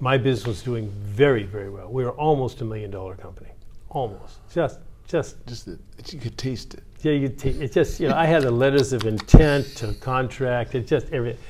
[0.00, 1.90] my business was doing very very well.
[1.90, 3.50] We were almost a million dollar company,
[3.90, 5.68] almost just just Just
[6.12, 6.82] you could taste it.
[7.02, 9.92] yeah, you could take, it just, you know, I had the letters of intent to
[9.94, 11.40] contract, it just everything.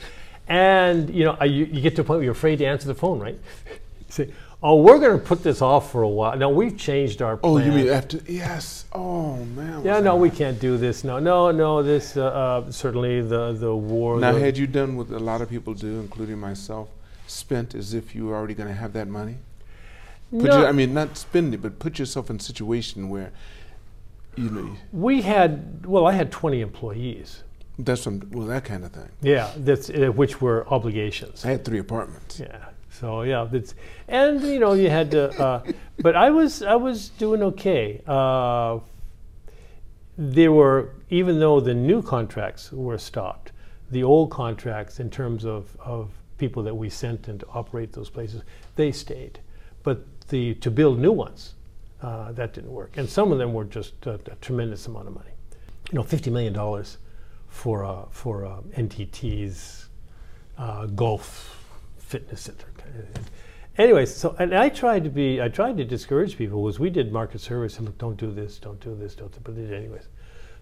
[0.48, 2.86] And, you know, I, you, you get to a point where you're afraid to answer
[2.88, 3.38] the phone, right?
[3.66, 3.76] You
[4.08, 4.32] say,
[4.64, 6.36] oh, we're going to put this off for a while.
[6.36, 7.52] No, we've changed our plan.
[7.52, 8.18] Oh, you mean after?
[8.26, 8.86] Yes.
[8.92, 9.84] Oh man.
[9.84, 11.04] Yeah, no, we can't do this.
[11.04, 14.18] No, no, no, this, uh, uh, certainly the, the war.
[14.18, 16.88] Now, the- had you done what a lot of people do, including myself,
[17.26, 19.36] spent as if you were already going to have that money?
[20.30, 20.58] Put No.
[20.60, 23.30] your, I mean, not spend it, but put yourself in a situation where,
[24.36, 27.42] you know, we had, well, I had 20 employees.
[27.78, 29.10] that's some, well, that kind of thing.
[29.22, 31.44] Yeah, that's, uh, which were obligations.
[31.44, 32.40] I had three apartments.
[32.40, 32.64] Yeah.
[33.04, 33.46] So yeah,
[34.08, 35.62] and you know you had to, uh,
[35.98, 38.00] but I was I was doing okay.
[38.06, 38.78] Uh,
[40.16, 43.52] there were, even though the new contracts were stopped,
[43.90, 48.08] the old contracts, in terms of, of people that we sent in to operate those
[48.08, 48.40] places,
[48.76, 49.38] they stayed.
[49.82, 51.56] But the, to build new ones,
[52.00, 52.96] uh, that didn't work.
[52.96, 55.32] And some of them were just a, a tremendous amount of money.
[55.92, 56.84] You know, $50 million
[57.48, 59.90] for, uh, for uh, NTT's
[60.56, 61.60] uh, golf
[61.98, 62.73] fitness center.
[63.76, 66.62] Anyway, so and I tried to be, I tried to discourage people.
[66.62, 69.32] Was we did market surveys and look, don't do this, don't do this, don't.
[69.44, 70.08] do they anyways.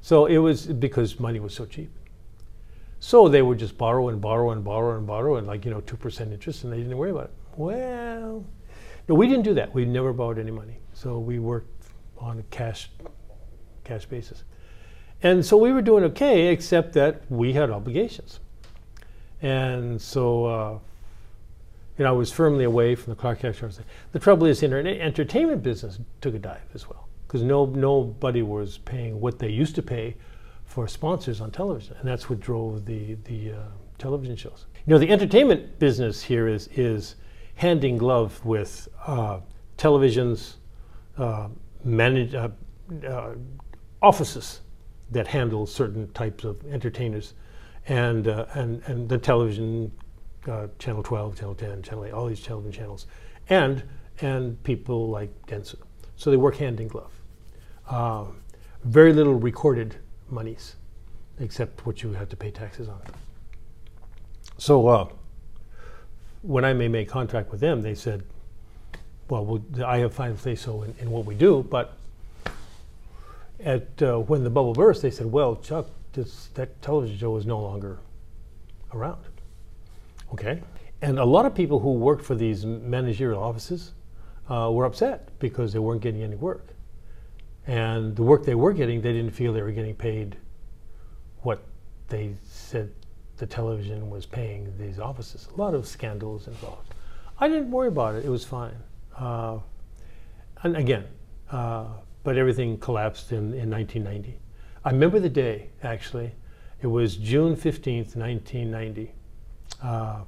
[0.00, 1.90] So it was because money was so cheap.
[3.00, 5.80] So they would just borrow and borrow and borrow and borrow and like you know
[5.82, 7.34] two percent interest, and they didn't worry about it.
[7.56, 8.44] Well,
[9.08, 9.74] no, we didn't do that.
[9.74, 10.78] We never borrowed any money.
[10.94, 11.68] So we worked
[12.16, 12.88] on a cash
[13.84, 14.44] cash basis.
[15.22, 18.40] And so we were doing okay, except that we had obligations.
[19.40, 20.78] And so, uh,
[21.98, 23.70] you know, I was firmly away from the Clark Extra.
[24.12, 28.78] The trouble is, the entertainment business took a dive as well, because no, nobody was
[28.78, 30.16] paying what they used to pay
[30.64, 33.56] for sponsors on television, and that's what drove the the uh,
[33.98, 34.66] television shows.
[34.86, 37.16] You know, the entertainment business here is is
[37.56, 39.40] hand in glove with uh,
[39.76, 40.54] televisions,
[41.18, 41.48] uh,
[41.84, 42.48] manage, uh,
[43.06, 43.34] uh,
[44.00, 44.62] offices
[45.10, 47.34] that handle certain types of entertainers,
[47.86, 49.92] and uh, and and the television,
[50.48, 53.06] uh, channel 12, channel 10, channel 8, all these television channels,
[53.48, 53.82] and
[54.20, 55.76] and people like Dentsu.
[56.16, 57.10] So they work hand in glove.
[57.88, 58.26] Uh,
[58.84, 59.96] very little recorded
[60.28, 60.76] monies,
[61.40, 63.00] except what you have to pay taxes on.
[64.58, 65.08] So uh,
[66.42, 68.22] when I made make contract with them, they said,
[69.28, 71.96] "Well, we'll I have final say so in, in what we do, but."
[73.64, 77.46] at uh, when the bubble burst, they said, "Well, Chuck, this, that television show is
[77.46, 77.98] no longer
[78.92, 79.24] around."
[80.32, 80.62] Okay,
[81.02, 83.92] and a lot of people who worked for these managerial offices
[84.48, 86.68] uh, were upset because they weren't getting any work,
[87.66, 90.36] and the work they were getting, they didn't feel they were getting paid
[91.42, 91.62] what
[92.08, 92.92] they said
[93.36, 95.48] the television was paying these offices.
[95.54, 96.94] A lot of scandals involved.
[97.38, 98.76] I didn't worry about it; it was fine.
[99.16, 99.58] Uh,
[100.62, 101.04] and again.
[101.50, 101.86] Uh,
[102.24, 104.38] but everything collapsed in, in 1990.
[104.84, 106.32] I remember the day, actually.
[106.80, 109.12] It was June 15th, 1990.
[109.82, 110.20] Uh,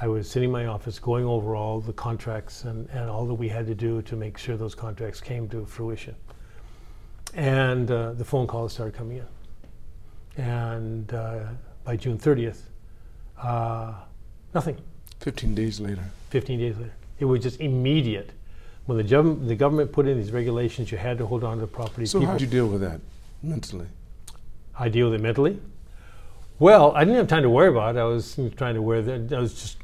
[0.00, 3.34] I was sitting in my office going over all the contracts and, and all that
[3.34, 6.14] we had to do to make sure those contracts came to fruition.
[7.34, 10.42] And uh, the phone calls started coming in.
[10.42, 11.44] And uh,
[11.84, 12.60] by June 30th,
[13.40, 13.94] uh,
[14.54, 14.76] nothing.
[15.20, 16.02] 15 days later.
[16.30, 16.94] 15 days later.
[17.18, 18.32] It was just immediate
[18.86, 21.60] when the, gov- the government put in these regulations, you had to hold on to
[21.60, 22.06] the property.
[22.06, 23.00] So how did you deal with that
[23.42, 23.86] mentally?
[24.78, 25.60] I deal with it mentally.
[26.62, 27.98] Well, I didn't have time to worry about it.
[27.98, 29.78] I was trying to wear the, I was just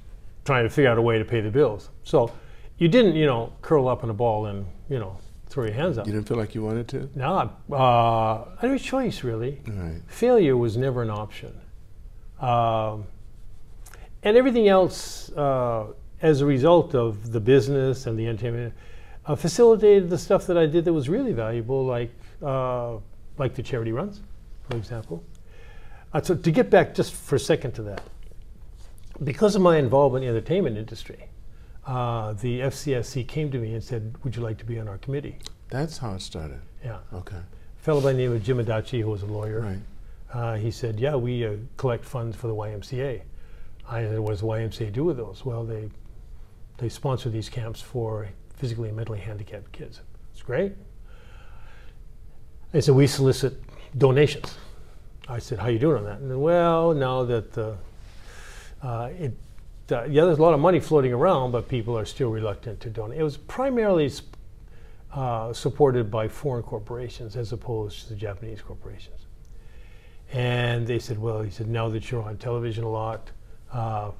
[0.45, 1.91] trying to figure out a way to pay the bills.
[2.05, 2.31] So
[2.79, 5.18] you didn't, you know, curl up in a ball and, you know,
[5.49, 6.07] throw your hands up.
[6.07, 7.11] You didn't feel like you wanted to?
[7.16, 9.61] No, uh, I had a choice really.
[9.66, 10.01] Right.
[10.07, 11.53] Failure was never an option.
[12.39, 13.07] Um,
[14.22, 15.87] and everything else, uh,
[16.22, 18.72] as a result of the business and the entertainment,
[19.26, 22.99] uh, facilitated the stuff that I did that was really valuable, like uh,
[23.37, 24.20] like the charity runs,
[24.70, 25.24] for example.
[26.13, 28.03] Uh, so to get back just for a second to that,
[29.25, 31.25] because of my involvement in the entertainment industry,
[31.87, 34.99] uh, the FCSC came to me and said, "Would you like to be on our
[34.99, 35.39] committee?"
[35.71, 36.61] That's how it started.
[36.85, 36.99] Yeah.
[37.13, 37.37] Okay.
[37.37, 39.79] A fellow by the name of Jim Adachi, who was a lawyer, Right.
[40.33, 43.23] uh, he said, "Yeah, we uh, collect funds for the YMCA."
[43.89, 45.91] I said, "What does the YMCA do with those?" Well, they
[46.79, 50.01] they sponsor these camps for physically and mentally handicapped kids.
[50.33, 50.73] It's great.
[52.73, 53.61] I said, "We solicit
[53.97, 54.57] donations."
[55.29, 57.74] I said, "How are you doing on that?" And then, well, now that uh,
[58.83, 59.33] uh, it,
[59.91, 62.91] uh, yeah, there's a lot of money floating around, but people are still reluctant to
[62.91, 63.18] donate.
[63.18, 64.11] It was primarily
[65.12, 69.26] uh, supported by foreign corporations as opposed to the Japanese corporations.
[70.33, 73.31] And they said, well, he said, now that you're on television a lot,
[73.72, 74.11] uh,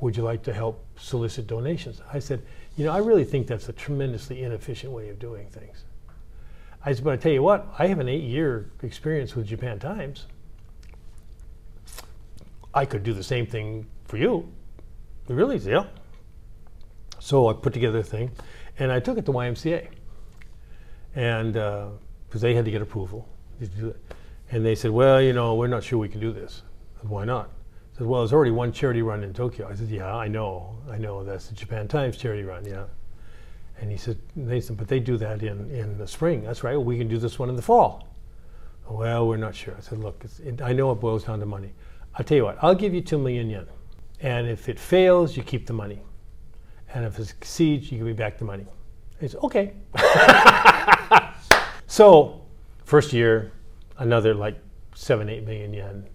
[0.00, 2.02] would you like to help solicit donations?
[2.12, 2.42] I said,
[2.76, 5.84] you know, I really think that's a tremendously inefficient way of doing things.
[6.84, 9.78] I said, but I tell you what, I have an eight year experience with Japan
[9.78, 10.26] Times.
[12.72, 14.50] I could do the same thing for you.
[15.28, 15.56] Really?
[15.58, 15.84] Yeah.
[17.18, 18.30] So I put together a thing
[18.78, 19.88] and I took it to YMCA.
[21.14, 21.88] And uh,
[22.28, 23.28] because they had to get approval
[23.58, 24.00] to do it.
[24.52, 26.62] And they said, well, you know, we're not sure we can do this.
[27.00, 27.46] Said, Why not?
[27.94, 29.68] I said, well, there's already one charity run in Tokyo.
[29.68, 30.78] I said, yeah, I know.
[30.90, 31.24] I know.
[31.24, 32.84] That's the Japan Times charity run, yeah.
[33.80, 36.42] And he said, they said, but they do that in, in the spring.
[36.42, 36.76] That's right.
[36.76, 38.06] Well, we can do this one in the fall.
[38.88, 39.74] Well, we're not sure.
[39.76, 41.72] I said, look, it, I know it boils down to money.
[42.16, 43.66] I'll tell you what, I'll give you two million yen.
[44.20, 46.00] And if it fails, you keep the money.
[46.92, 48.66] And if it succeeds, you give me back the money.
[49.20, 49.74] He said, okay.
[51.90, 52.40] So,
[52.84, 53.50] first year,
[53.98, 54.56] another like
[54.94, 56.06] seven, eight million yen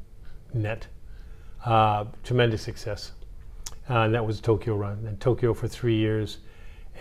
[0.53, 0.87] net.
[1.65, 3.11] Uh, tremendous success.
[3.89, 5.05] Uh, and that was Tokyo run.
[5.05, 6.37] And Tokyo for three years.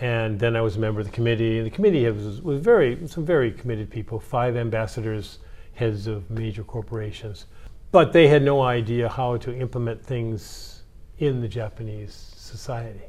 [0.01, 1.57] And then I was a member of the committee.
[1.57, 5.39] And the committee was, was very, some very committed people, five ambassadors,
[5.73, 7.45] heads of major corporations.
[7.91, 10.83] But they had no idea how to implement things
[11.19, 13.05] in the Japanese society.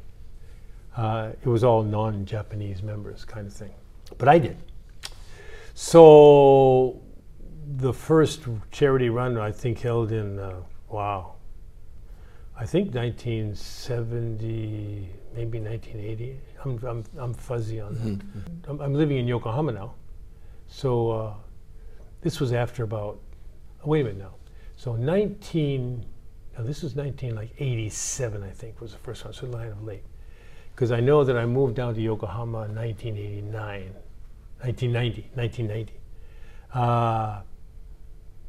[0.96, 3.72] Uh, it was all non Japanese members kind of thing.
[4.16, 4.56] But I did.
[5.74, 7.02] So
[7.78, 11.34] the first charity run I think held in, uh, wow,
[12.58, 16.40] I think 1970, maybe 1980.
[16.66, 18.18] I'm, I'm, I'm fuzzy on that.
[18.18, 18.70] Mm-hmm.
[18.70, 19.94] I'm, I'm living in Yokohama now.
[20.66, 21.34] So uh,
[22.22, 23.20] this was after about,
[23.84, 24.34] oh, wait a minute now.
[24.76, 26.04] So 19,
[26.56, 29.82] now this was 19 like 87, I think was the first one, so line of
[29.84, 30.04] late.
[30.74, 33.94] Because I know that I moved down to Yokohama in 1989,
[34.60, 35.92] 1990, 1990.
[36.74, 37.40] Uh,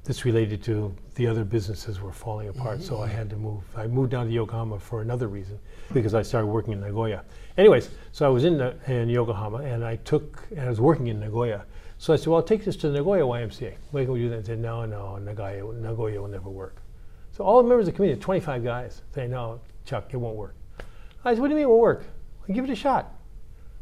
[0.03, 3.63] this related to the other businesses were falling apart, so I had to move.
[3.75, 5.59] I moved down to Yokohama for another reason
[5.93, 7.25] because I started working in Nagoya.
[7.57, 11.07] Anyways, so I was in, Na- in Yokohama and I took, and I was working
[11.07, 11.65] in Nagoya.
[11.97, 13.73] So I said, well, I'll take this to the Nagoya YMCA.
[13.91, 14.39] Why can we do that?
[14.39, 16.75] I said, no, no, Nagoya, Nagoya will never work.
[17.31, 20.55] So all the members of the committee, 25 guys, say, no, Chuck, it won't work.
[21.25, 22.05] I said, what do you mean it won't work?
[22.51, 23.13] Give it a shot.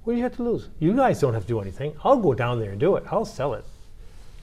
[0.04, 0.70] What do you have to lose?
[0.80, 1.96] You guys don't have to do anything.
[2.04, 3.04] I'll go down there and do it.
[3.12, 3.66] I'll sell it.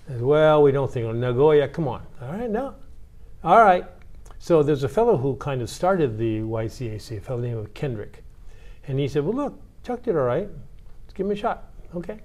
[0.09, 1.69] Said, well, we don't think Nagoya.
[1.69, 2.03] Come on.
[2.21, 2.75] All right, no.
[3.43, 3.87] All right.
[4.39, 8.23] So there's a fellow who kind of started the YCAC, a fellow named Kendrick.
[8.87, 10.49] And he said, well, look, Chuck did all right.
[11.05, 11.65] Let's give him a shot.
[11.95, 12.21] Okay.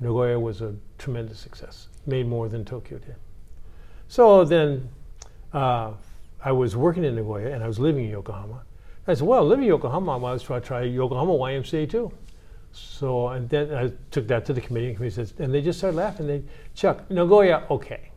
[0.00, 3.16] Nagoya was a tremendous success, made more than Tokyo did.
[4.08, 4.88] So then
[5.52, 5.92] uh,
[6.42, 8.62] I was working in Nagoya and I was living in Yokohama.
[9.06, 12.12] I said, well, living in Yokohama, I might as well try Yokohama YMCA too.
[12.72, 15.60] So and then I took that to the committee, and the committee says, and they
[15.60, 16.26] just started laughing.
[16.26, 16.42] They,
[16.74, 18.10] Chuck, Nagoya, okay,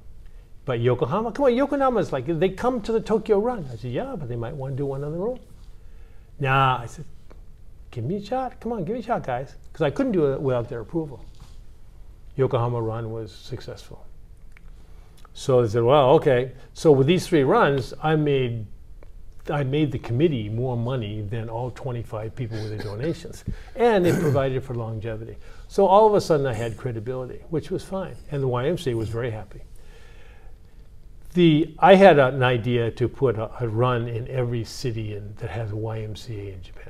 [0.66, 3.68] but Yokohama, come on, Yokohama is like they come to the Tokyo run.
[3.72, 5.40] I said, yeah, but they might want to do one on their own.
[6.40, 7.06] Nah, I said,
[7.94, 8.60] give me a shot.
[8.60, 11.24] Come on, give me a shot, guys, because I couldn't do it without their approval.
[12.36, 14.06] Yokohama run was successful.
[15.34, 16.52] So they said, well, okay.
[16.74, 18.66] So with these three runs, I made
[19.50, 23.44] I made the committee more money than all 25 people with their donations.
[23.76, 25.36] And it provided for longevity.
[25.68, 28.16] So all of a sudden I had credibility, which was fine.
[28.32, 29.62] And the YMCA was very happy.
[31.34, 35.50] The, I had an idea to put a, a run in every city in, that
[35.50, 36.83] has a YMCA in Japan.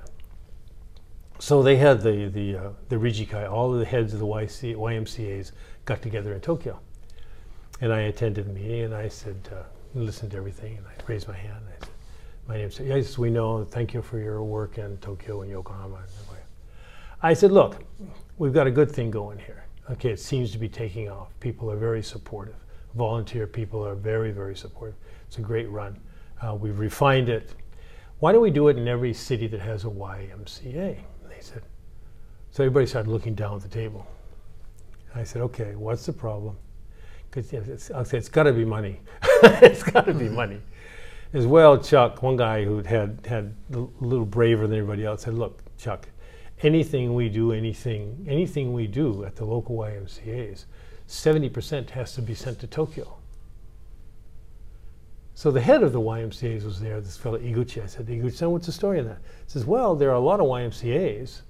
[1.40, 4.76] So they had the, the, uh, the Rijikai, all of the heads of the YC,
[4.76, 5.52] YMCAs
[5.86, 6.80] got together in Tokyo.
[7.82, 9.64] And I attended the meeting and I said, uh,
[9.94, 11.58] listened to everything and I raised my hand.
[11.58, 11.94] And I said,
[12.48, 13.64] my name said, yes, we know.
[13.66, 16.00] Thank you for your work in Tokyo and Yokohama.
[17.22, 17.78] I said, look,
[18.38, 19.66] we've got a good thing going here.
[19.90, 21.30] Okay, it seems to be taking off.
[21.40, 22.56] People are very supportive.
[22.96, 24.96] Volunteer people are very, very supportive.
[25.28, 25.98] It's a great run.
[26.42, 27.54] Uh, we've refined it.
[28.20, 31.00] Why don't we do it in every city that has a YMCA?
[32.54, 34.08] Said, so everybody started looking down at the table.
[35.14, 36.56] I said, okay, what's the problem?
[37.30, 39.02] Because it's, it's, it's got to be money.
[39.44, 40.36] it's got to be mm-hmm.
[40.36, 40.62] money
[41.34, 45.34] as well, Chuck, one guy who had had a little braver than everybody else, said,
[45.34, 46.08] "Look, Chuck,
[46.62, 50.68] anything we do, anything, anything we do at the local YMCA's,
[51.08, 53.18] seventy percent has to be sent to Tokyo."
[55.34, 57.82] So the head of the YMCA's was there, this fellow Iguchi.
[57.82, 59.18] I said, Iguchi, what's the story in that?
[59.46, 61.42] He says, well, there are a lot of YMCA's,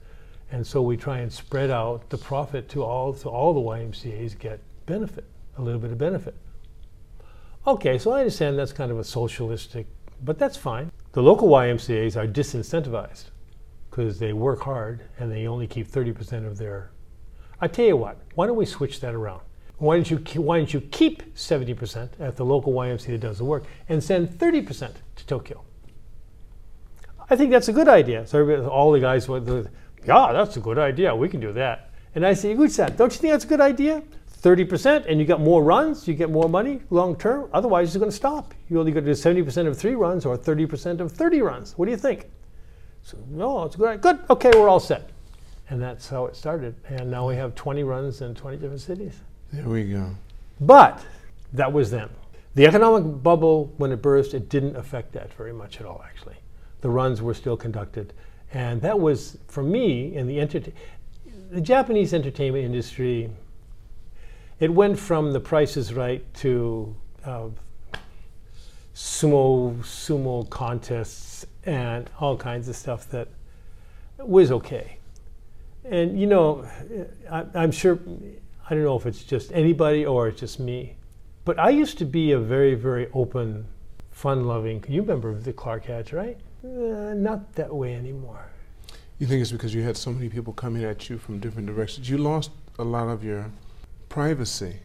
[0.53, 4.35] and so we try and spread out the profit to all, so all the YMCA's
[4.35, 5.25] get benefit,
[5.57, 6.35] a little bit of benefit.
[7.65, 9.87] Okay, so I understand that's kind of a socialistic,
[10.23, 10.91] but that's fine.
[11.13, 13.31] The local YMCA's are disincentivized
[13.89, 16.91] because they work hard and they only keep 30% of their.
[17.59, 19.41] I tell you what, why don't we switch that around?
[19.79, 23.45] Why don't you why don't you keep 70% at the local YMCA that does the
[23.45, 25.63] work and send 30% to Tokyo?
[27.27, 28.27] I think that's a good idea.
[28.27, 29.39] So all the guys were,
[30.05, 31.15] yeah, that's a good idea.
[31.15, 31.91] We can do that.
[32.15, 34.03] And I say, Iguchi-san, don't you think that's a good idea?
[34.41, 37.49] 30% and you get more runs, you get more money long term.
[37.53, 38.53] Otherwise, it's going to stop.
[38.69, 41.77] You only got to do 70% of three runs or 30% of 30 runs.
[41.77, 42.29] What do you think?
[43.03, 44.01] So, no, it's good.
[44.01, 44.19] Good.
[44.29, 45.09] Okay, we're all set.
[45.69, 46.75] And that's how it started.
[46.89, 49.19] And now we have 20 runs in 20 different cities.
[49.53, 50.09] There we go.
[50.59, 51.03] But
[51.53, 52.09] that was then.
[52.55, 56.35] The economic bubble, when it burst, it didn't affect that very much at all, actually.
[56.81, 58.13] The runs were still conducted.
[58.53, 60.71] And that was, for me, in the,
[61.51, 63.29] the Japanese entertainment industry
[64.63, 66.95] it went from the Price is Right to
[67.25, 67.47] uh,
[68.95, 73.27] sumo sumo contests and all kinds of stuff that
[74.19, 74.99] was okay.
[75.83, 76.65] And you know,
[77.29, 77.99] I, am sure
[78.69, 80.95] I don't know if it's just anybody or it's just me,
[81.43, 83.65] but I used to be a very, very open,
[84.11, 84.81] fun loving.
[84.87, 86.37] You remember the Clark Hatch, right?
[86.63, 88.45] Uh, not that way anymore.
[89.19, 92.09] You think it's because you had so many people coming at you from different directions?
[92.09, 93.51] You lost a lot of your
[94.09, 94.77] privacy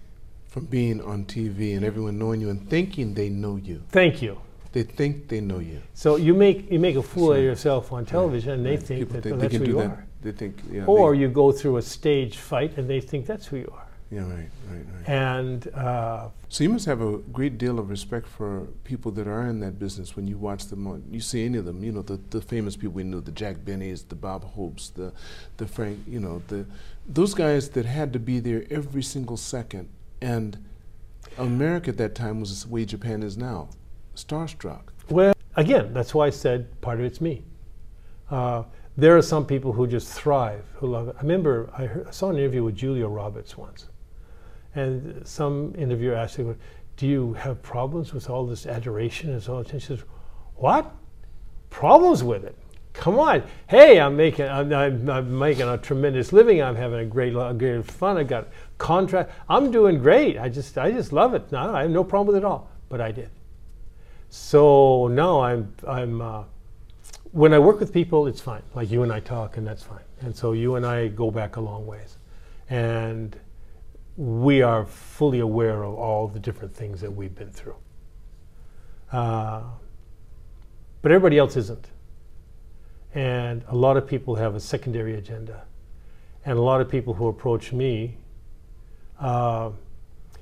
[0.49, 3.83] from being on TV and everyone knowing you and thinking they know you.
[3.91, 4.39] Thank you.
[4.73, 5.81] They think they know you.
[5.95, 7.39] So you make you make a fool Sure.
[7.39, 8.83] of yourself on television, and they Right.
[8.83, 9.87] think People that think that's who you that.
[9.91, 10.07] are.
[10.23, 10.85] They think, yeah.
[10.87, 13.87] Or they, you go through a stage fight, and they think that's who you are.
[14.11, 15.09] Yeah, right, right, right.
[15.09, 19.47] And uh, So you must have a great deal of respect for people that are
[19.47, 22.03] in that business when you watch them on, you see any of them, you know,
[22.03, 25.13] the, the famous people we knew, the Jack Benny's, the Bob Hopes, the,
[25.59, 26.65] the Frank, you know, the,
[27.07, 29.91] those guys that had to be there every single second.
[30.23, 30.65] And
[31.37, 33.69] America at that time was the way Japan is now,
[34.17, 34.89] starstruck.
[35.11, 37.45] Well, again, that's why I said part of it's me.
[38.31, 38.65] Uh,
[38.97, 41.17] there are some people who just thrive, who love it.
[41.19, 43.87] I remember I, heard, I saw an interview with Julia Roberts once,
[44.79, 46.57] and some interviewer asked her,
[46.97, 50.05] "Do you have problems with all this adoration and so on?" And she says,
[50.57, 50.95] "What?
[51.71, 52.57] Problems with it?
[52.93, 53.43] Come on!
[53.69, 56.63] Hey, I'm making I'm, I'm, I'm making a tremendous living.
[56.63, 58.17] I'm having a great great fun.
[58.17, 58.49] I got
[58.79, 59.33] contract.
[59.49, 60.39] I'm doing great.
[60.39, 61.53] I just I just love it.
[61.53, 62.71] No, I have no problem with it at all.
[62.89, 63.31] But I did."
[64.31, 66.45] So no, I'm I'm uh,
[67.33, 68.63] when I work with people, it's fine.
[68.75, 70.05] Like you and I talk, and that's fine.
[70.21, 72.17] And so you and I go back a long ways,
[72.69, 73.39] and
[74.19, 77.77] we are fully aware of all the different things that we've been through.
[79.13, 79.63] Uh,
[81.01, 81.87] but everybody else isn't,
[83.15, 85.65] and a lot of people have a secondary agenda,
[86.45, 88.17] and a lot of people who approach me.
[89.19, 89.71] Uh,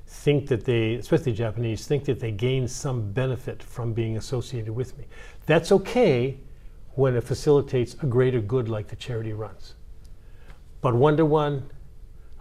[0.07, 4.97] think that they, especially Japanese, think that they gain some benefit from being associated with
[4.97, 5.05] me.
[5.45, 6.39] That's okay
[6.93, 9.75] when it facilitates a greater good like the charity runs.
[10.81, 11.69] But one to one,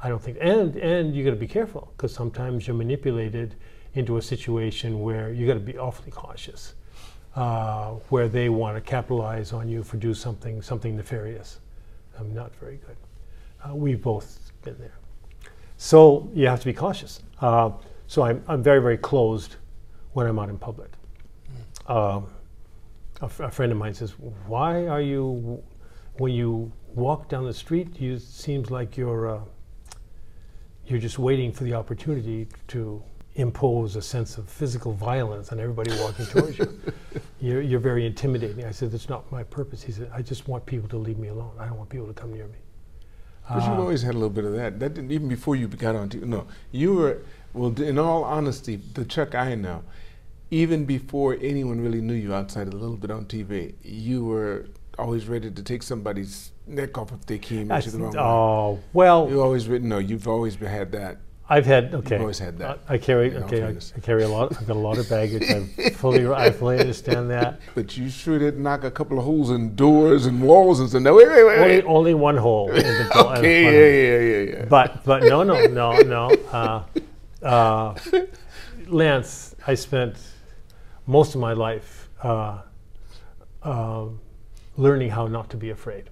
[0.03, 0.39] I don't think.
[0.41, 3.55] And and you got to be careful because sometimes you're manipulated
[3.95, 6.75] into a situation where you got to be awfully cautious,
[7.35, 11.61] uh, where they want to capitalize on you for do something something nefarious.
[12.19, 12.97] I'm not very good.
[13.65, 14.99] Uh, we've both been there.
[15.77, 17.23] So you have to be cautious.
[17.41, 17.71] Uh,
[18.07, 19.57] so I'm, I'm very, very closed
[20.13, 20.91] when I'm out in public.
[21.87, 22.27] Um,
[23.21, 24.13] a, f- a friend of mine says,
[24.47, 25.63] "Why are you,
[26.19, 29.41] when you walk down the street, you seems like you're uh,
[30.87, 33.03] you're just waiting for the opportunity to
[33.35, 36.81] impose a sense of physical violence on everybody walking towards you.
[37.41, 40.65] You're, you're very intimidating." I said, "That's not my purpose." He said, "I just want
[40.65, 41.53] people to leave me alone.
[41.59, 42.59] I don't want people to come near me."
[43.49, 44.81] But you've Uh, always had a little bit of that.
[44.81, 46.25] That didn't even before you got on TV.
[46.25, 47.19] No, you were
[47.53, 47.79] well.
[47.81, 49.85] In all honesty, the Chuck I know,
[50.51, 54.67] even before anyone really knew you outside a little bit on TV, you were
[54.99, 58.21] always ready to take somebody's neck off if they came you the wrong way.
[58.21, 59.89] oh well, You always written.
[59.89, 61.19] No, you've always had that.
[61.49, 62.19] I've had okay.
[62.19, 63.63] always had that, I, I carry in all okay.
[63.63, 63.69] I.
[63.69, 64.57] I carry a lot.
[64.59, 65.45] I've got a lot of baggage.
[65.49, 67.61] I fully I fully understand that.
[67.77, 71.03] But you sure did knock a couple of holes in doors and walls and said,
[71.03, 72.71] "No, wait, wait, wait, Only wait." only one hole.
[72.71, 74.65] In the okay, yeah, yeah, yeah, yeah.
[74.65, 76.31] But but no no no no.
[76.51, 76.83] Uh,
[77.45, 77.95] uh,
[78.89, 80.17] Lance, I spent
[81.07, 82.63] most of my life uh,
[83.63, 84.19] um
[84.77, 86.11] learning how not to be afraid.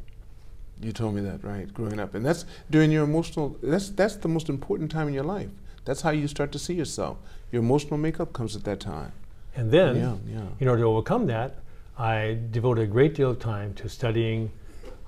[0.81, 1.73] You told me that, right?
[1.73, 3.57] Growing up, and that's during your emotional.
[3.63, 5.51] That's that's the most important time in your life.
[5.85, 7.19] That's how you start to see yourself.
[7.53, 9.13] Your emotional makeup comes at that time.
[9.55, 10.47] And then, yeah, yeah.
[10.59, 11.57] in order to overcome that,
[11.97, 14.51] I devoted a great deal of time to studying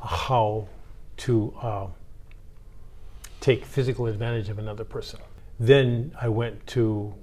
[0.00, 0.68] how
[1.16, 1.86] to uh,
[3.40, 5.18] take physical advantage of another person.
[5.58, 7.14] Then I went to,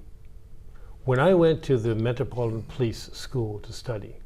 [1.04, 4.16] when I went to the Metropolitan Police School to study,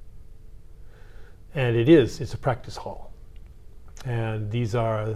[1.54, 3.12] and it is, it's a practice hall.
[4.04, 5.14] And these are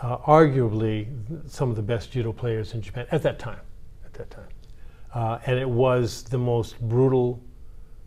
[0.00, 1.06] uh, arguably
[1.50, 3.60] some of the best judo players in Japan at that time.
[4.04, 4.48] At that time.
[5.14, 7.42] Uh, and it was the most brutal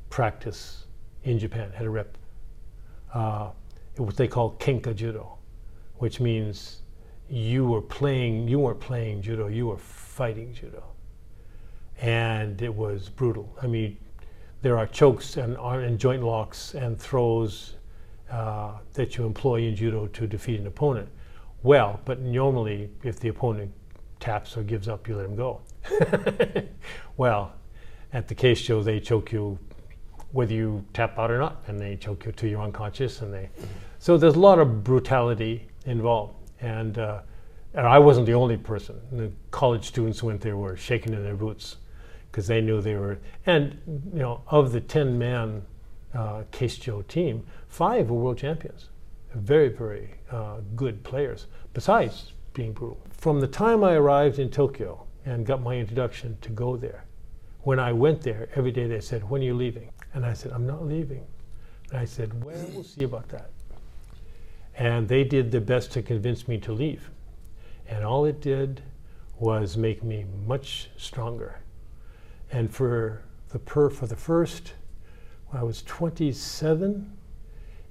[0.10, 0.86] practice
[1.24, 1.72] in Japan.
[1.72, 2.18] Had a rep.
[3.14, 3.50] Uh,
[3.98, 5.38] what they call kenka judo,
[5.98, 6.82] which means
[7.30, 8.48] you were playing.
[8.48, 9.48] You weren't playing judo.
[9.48, 10.84] You were fighting judo,
[12.02, 13.56] and it was brutal.
[13.62, 13.98] I mean,
[14.64, 17.76] there are chokes and, and joint locks and throws
[18.32, 21.08] uh, that you employ in judo to defeat an opponent.
[21.64, 23.72] Well, but normally, if the opponent
[24.22, 25.62] taps or gives up, you let him go.
[27.18, 27.54] well,
[28.14, 29.60] at the Keishicho, they choke you
[30.32, 33.22] whether you tap out or not, and they choke you till you're unconscious.
[33.22, 33.50] And they,
[34.00, 36.36] so there's a lot of brutality involved.
[36.62, 37.20] And, uh,
[37.74, 38.96] and I wasn't the only person.
[39.12, 41.78] The college students who went there were shaking in their boots
[42.34, 43.20] because they knew they were.
[43.46, 43.80] And
[44.12, 45.62] you know, of the ten man
[46.16, 48.90] uh, Keishicho team, five were world champions,
[49.36, 51.46] very very uh, good players.
[51.74, 53.00] Besides being brutal.
[53.12, 57.06] From the time I arrived in Tokyo and got my introduction to go there,
[57.62, 59.90] when I went there, every day they said, When are you leaving?
[60.14, 61.26] And I said, I'm not leaving.
[61.90, 63.50] And I said, Well, we'll see about that.
[64.76, 67.10] And they did their best to convince me to leave.
[67.88, 68.82] And all it did
[69.40, 71.60] was make me much stronger.
[72.54, 74.74] And for the per, for the first,
[75.48, 77.12] when I was 27,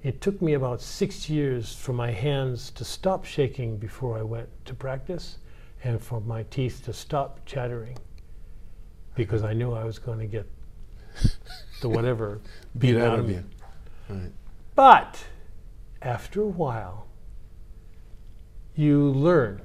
[0.03, 4.47] it took me about six years for my hands to stop shaking before I went
[4.63, 5.37] to practice,
[5.83, 7.97] and for my teeth to stop chattering,
[9.15, 10.49] because I knew I was going to get
[11.81, 12.39] the whatever
[12.77, 13.33] Beat out of me.
[13.33, 13.43] you.
[14.07, 14.31] Right.
[14.75, 15.25] But
[16.01, 17.07] after a while,
[18.75, 19.61] you learn.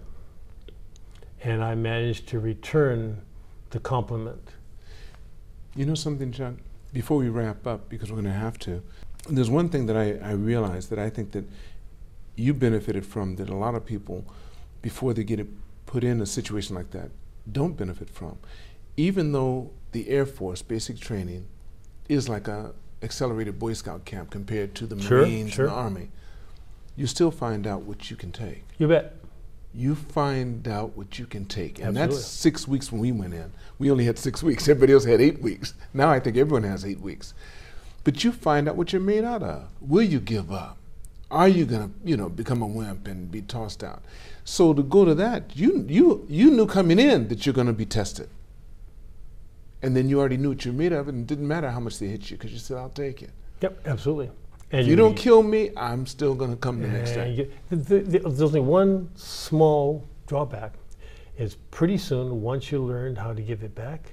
[1.44, 3.22] And I managed to return
[3.70, 4.54] the compliment.
[5.78, 6.54] You know something, Chuck?
[6.92, 8.82] Before we wrap up, because we're going to have to,
[9.30, 11.44] there's one thing that I, I realized that I think that
[12.34, 14.24] you benefited from that a lot of people,
[14.82, 15.46] before they get
[15.86, 17.10] put in a situation like that,
[17.52, 18.38] don't benefit from.
[18.96, 21.46] Even though the Air Force basic training
[22.08, 25.66] is like a accelerated Boy Scout camp compared to the Sure, Marines sure.
[25.66, 26.10] and the Army,
[26.96, 28.64] you still find out what you can take.
[28.78, 29.14] You bet.
[29.78, 31.78] You find out what you can take.
[31.78, 32.16] And Absolutely.
[32.16, 33.52] that's six weeks when we went in.
[33.78, 34.68] We only had six weeks.
[34.68, 35.74] Everybody else had eight weeks.
[35.94, 37.32] Now I think everyone has eight weeks.
[38.02, 39.68] But you find out what you're made out of.
[39.80, 40.78] Will you give up?
[41.30, 44.02] Are you gonna, you know, become a wimp and be tossed out?
[44.44, 47.86] So to go to that, you you you knew coming in that you're gonna be
[47.86, 48.28] tested.
[49.80, 52.00] And then you already knew what you're made of, and it didn't matter how much
[52.00, 53.30] they hit you, because you said, I'll take it.
[53.60, 54.30] Yep, absolutely.
[54.70, 57.30] And If you don't kill me, I'm still gonna come the next day.
[57.32, 60.74] you- the- the- there's only one small drawback.
[61.38, 64.12] Is pretty soon, once you learn how to give it back,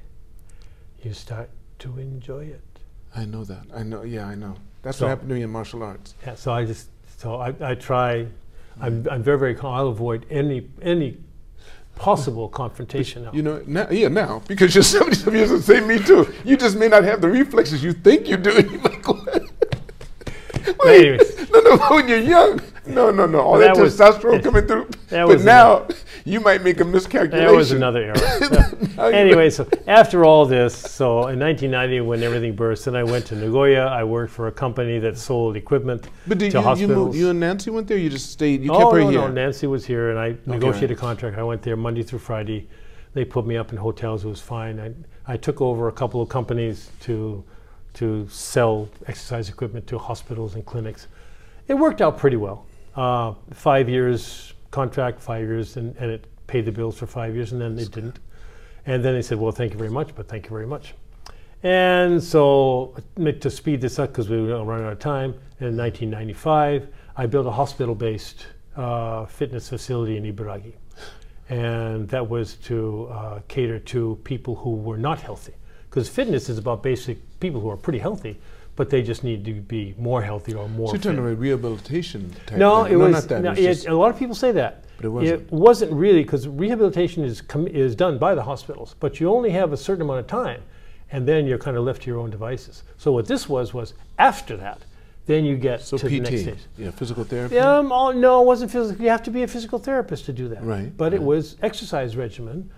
[1.02, 1.50] you start
[1.80, 2.62] to enjoy it.
[3.16, 3.64] I know that.
[3.74, 4.04] I know.
[4.04, 4.56] Yeah, I know.
[4.84, 6.14] That's So- what happened to me in martial arts.
[6.26, 8.28] Yeah, so I just so I, I try.
[8.80, 9.56] I'm, I'm very very.
[9.56, 9.74] calm.
[9.74, 11.18] I'll avoid any any
[11.96, 13.24] possible confrontation.
[13.24, 13.32] now.
[13.34, 16.32] You know, now, yeah, now because you're 77 years old, say me too.
[16.44, 18.52] You just may not have the reflexes you think you do.
[20.86, 24.68] Wait, no, no, when you're young, no, no, no, all that, That was- testosterone coming
[24.68, 24.90] through.
[25.10, 25.88] that but now
[26.24, 27.46] you might make a miscalculation.
[27.46, 29.12] That was another error.
[29.14, 33.36] Anyway, so after all this, so in 1990, when everything burst, then I went to
[33.36, 33.86] Nagoya.
[33.86, 37.30] I worked for a company that sold equipment But did to you, you, moved, you
[37.30, 37.98] and Nancy went there?
[37.98, 38.64] You just stayed.
[38.64, 39.22] You oh kept her no, here.
[39.22, 40.98] no, Nancy was here, and I negotiated right.
[40.98, 41.38] a contract.
[41.38, 42.68] I went there Monday through Friday.
[43.14, 44.26] They put me up in hotels.
[44.26, 44.80] It was fine.
[44.80, 47.44] I, I took over a couple of companies to
[47.96, 51.08] to sell exercise equipment to hospitals and clinics.
[51.68, 52.66] It worked out pretty well.
[52.96, 57.52] Uh, five years contract, five years, and, and it paid the bills for five years,
[57.54, 58.20] and then it didn't.
[58.86, 60.94] And then they said, "Well, thank you very much, but thank you very much."
[61.64, 65.76] And so, uh, to speed this up, because we were running out of time, in
[65.78, 66.88] 1995,
[67.18, 70.74] I built a hospital-based uh, fitness facility in Ibaraki,
[71.50, 75.54] and that was to uh, cater to people who were not healthy,
[75.96, 78.38] because fitness is about basic people who are pretty healthy,
[78.76, 80.88] but they just need to be more healthy or more.
[80.90, 81.10] So you're fit.
[81.14, 82.94] talking about rehabilitation type No, thing.
[82.94, 83.12] it was.
[83.14, 83.42] not that.
[83.42, 84.84] no, it was it- a lot of people say that.
[84.98, 85.42] But it wasn't.
[85.42, 89.52] It wasn't really because rehabilitation is com- is done by the hospitals, but you only
[89.52, 90.62] have a certain amount of time,
[91.14, 92.84] and then you're kind of left to your own devices.
[92.98, 94.80] So what this was was after that,
[95.28, 96.60] then you get so to the next PT, stage.
[96.78, 97.58] yeah, physical therapy.
[97.58, 99.02] Um, oh, no, it wasn't physical.
[99.02, 100.62] You have to be a physical therapist to do that.
[100.64, 102.70] Right, But it was exercise regimen,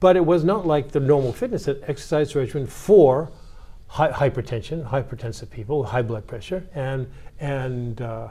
[0.00, 3.30] but it was not like the normal fitness it- exercise regimen for
[3.88, 7.06] hi- hypertension, hypertensive people, high blood pressure, and
[7.40, 8.28] and uh,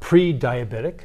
[0.00, 1.00] pre-diabetic,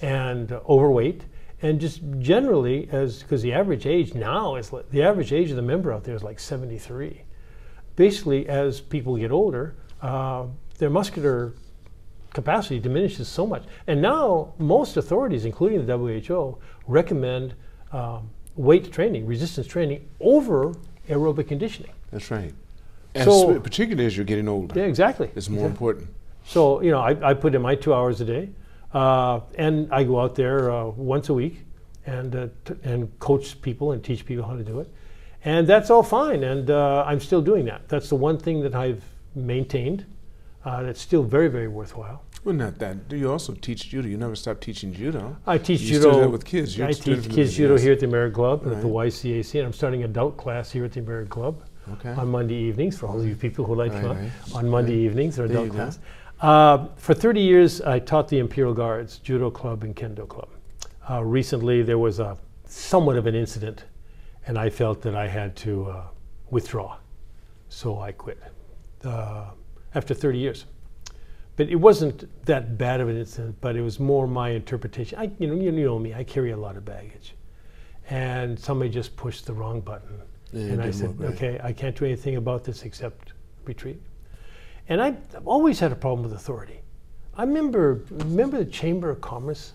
[0.00, 1.24] and uh, overweight,
[1.62, 5.56] and just generally as because the average age now is like, the average age of
[5.56, 7.22] the member out there is like 73.
[7.94, 10.46] Basically, as people get older, uh,
[10.78, 11.54] their muscular
[12.32, 13.64] capacity diminishes so much.
[13.86, 17.54] And now most authorities, including the WHO, recommend
[17.92, 20.74] um, weight training, resistance training over
[21.08, 21.92] aerobic conditioning.
[22.10, 22.54] That's right.
[23.14, 25.30] And So- particularly as you're getting older, Yeah, exactly.
[25.34, 26.08] it's more important.
[26.44, 28.50] So you know, I, I put in my two hours a day,
[28.94, 31.60] uh, and I go out there uh, once a week
[32.06, 34.88] and uh, t- and coach people and teach people how to do it,
[35.44, 36.42] and that's all fine.
[36.42, 37.88] And uh, I'm still doing that.
[37.88, 40.04] That's the one thing that I've maintained.
[40.64, 42.22] Uh, that's still very very worthwhile.
[42.44, 43.08] Well, not that.
[43.08, 44.08] Do you also teach judo?
[44.08, 45.36] You never stop teaching judo.
[45.46, 46.76] I teach You still do judo that with kids.
[46.76, 49.66] You're I teach kids judo here at the American Club and at the YCAC, and
[49.66, 51.62] I'm starting adult class here at the American Club
[51.94, 52.10] Okay.
[52.10, 54.30] on Monday evenings for all of you people who like Right, right.
[54.54, 55.98] On Monday evenings or adult class.
[56.40, 60.48] Uh, for 30 years, I taught the Imperial Guards Judo Club and Kendo Club.
[61.08, 62.36] Uh, recently, there was a
[62.66, 63.84] somewhat of an incident,
[64.48, 66.02] and I felt that I had to uh,
[66.50, 66.96] withdraw,
[67.68, 68.38] so I quit
[69.04, 69.50] uh,
[69.94, 70.66] after 30 years.
[71.56, 73.56] But it wasn't that bad of an incident.
[73.60, 75.18] But it was more my interpretation.
[75.18, 76.14] I, you know, you know me.
[76.14, 77.34] I carry a lot of baggage,
[78.10, 80.20] and somebody just pushed the wrong button,
[80.52, 83.32] Yeah, and I said, "Okay, I can't do anything about this except
[83.64, 84.00] retreat."
[84.88, 86.80] And I, I've always had a problem with authority.
[87.36, 89.72] I remember remember the Chamber of Commerce.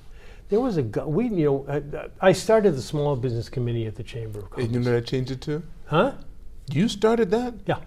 [0.50, 0.84] There was a.
[0.84, 4.66] We, you know, I, I started the Small Business Committee at the Chamber of Commerce.
[4.66, 5.64] And you know what I changed it to?
[5.86, 6.14] huh?
[6.72, 7.54] You started that?
[7.66, 7.80] Yeah.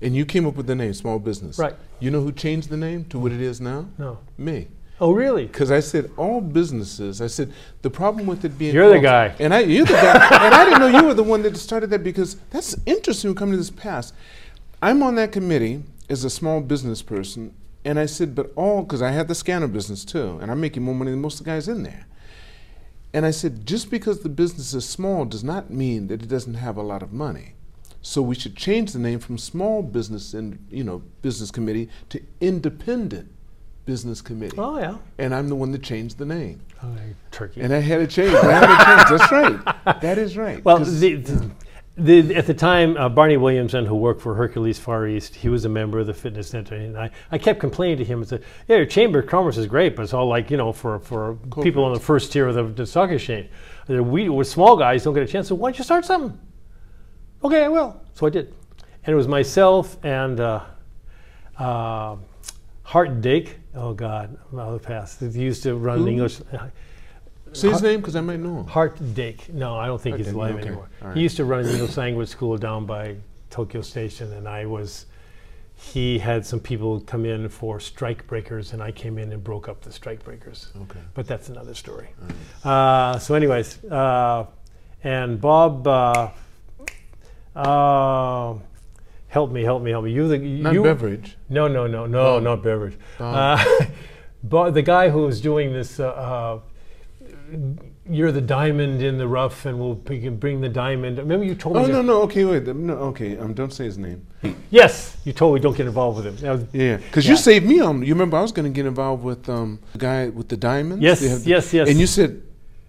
[0.00, 1.58] And you came up with the name Small Business.
[1.58, 1.74] Right.
[2.00, 3.88] You know who changed the name to what it is now?
[3.98, 4.18] No.
[4.36, 4.68] Me.
[5.00, 5.46] Oh, really?
[5.46, 7.20] Because I said all businesses.
[7.20, 9.34] I said the problem with it being You're the guy.
[9.38, 11.90] and I you're the guy, and I didn't know you were the one that started
[11.90, 13.34] that because that's interesting.
[13.34, 14.14] Coming to this past,
[14.82, 19.02] I'm on that committee as a small business person, and I said, but all because
[19.02, 21.50] I had the scanner business too, and I'm making more money than most of the
[21.50, 22.06] guys in there.
[23.12, 26.54] And I said, just because the business is small does not mean that it doesn't
[26.54, 27.54] have a lot of money.
[28.06, 32.22] So we should change the name from small business and you know business committee to
[32.40, 33.28] independent
[33.84, 34.56] business committee.
[34.58, 34.96] Oh, yeah.
[35.18, 36.60] And I'm the one that changed the name.
[36.84, 36.88] Oh,
[37.32, 37.60] turkey.
[37.62, 38.32] And I had to change.
[38.34, 39.18] I had to change.
[39.20, 40.00] That's right.
[40.00, 40.64] That is right.
[40.64, 41.50] well, 'Cause- the, the,
[42.22, 45.64] the, at the time, uh, Barney Williamson, who worked for Hercules Far East, he was
[45.64, 48.44] a member of the fitness center, and I, I kept complaining to him and said,
[48.68, 51.36] "Yeah, your Chamber of Commerce is great, but it's all like you know for for
[51.62, 53.48] people on the first tier of the, the stock exchange.
[53.88, 55.48] We, we're small guys, don't get a chance.
[55.48, 56.38] So why don't you start something?
[57.44, 58.00] Okay, I will.
[58.14, 58.54] So I did,
[59.04, 60.64] and it was myself and uh,
[61.58, 62.16] uh,
[62.82, 63.58] Hart Dake.
[63.74, 65.20] Oh God, I'll the past.
[65.20, 66.08] He used to run Who?
[66.08, 66.40] English.
[67.52, 68.66] say his name because I might know him.
[68.66, 69.52] Hart Dake.
[69.52, 70.66] No, I don't think Hart he's alive okay.
[70.68, 70.88] anymore.
[71.02, 71.16] All right.
[71.16, 73.16] He used to run the English language school down by
[73.50, 75.06] Tokyo Station, and I was.
[75.78, 79.68] He had some people come in for strike breakers, and I came in and broke
[79.68, 80.72] up the strike breakers.
[80.84, 81.00] Okay.
[81.12, 82.08] But that's another story.
[82.64, 84.46] Uh, so, anyways, uh,
[85.04, 86.30] and Bob, uh,
[87.56, 88.54] uh,
[89.28, 90.12] help me, help me, help me.
[90.12, 91.36] You, the Not you, beverage.
[91.48, 92.42] no, no, no, no, Bob.
[92.42, 92.98] not beverage.
[93.18, 93.58] Bob.
[93.60, 93.84] Uh,
[94.44, 96.60] but the guy who was doing this, uh, uh,
[98.08, 101.18] you're the diamond in the rough, and we'll bring the diamond.
[101.18, 101.82] Remember you told me.
[101.82, 104.24] Oh no no okay wait no okay um don't say his name.
[104.70, 106.48] Yes, you told me don't get involved with him.
[106.50, 107.32] Was- Yeah, because Yeah.
[107.32, 108.02] you saved me on.
[108.02, 111.02] You remember I was going to get involved with um the guy with the diamonds.
[111.02, 111.88] Yes, have- yes, yes.
[111.88, 112.42] And you said,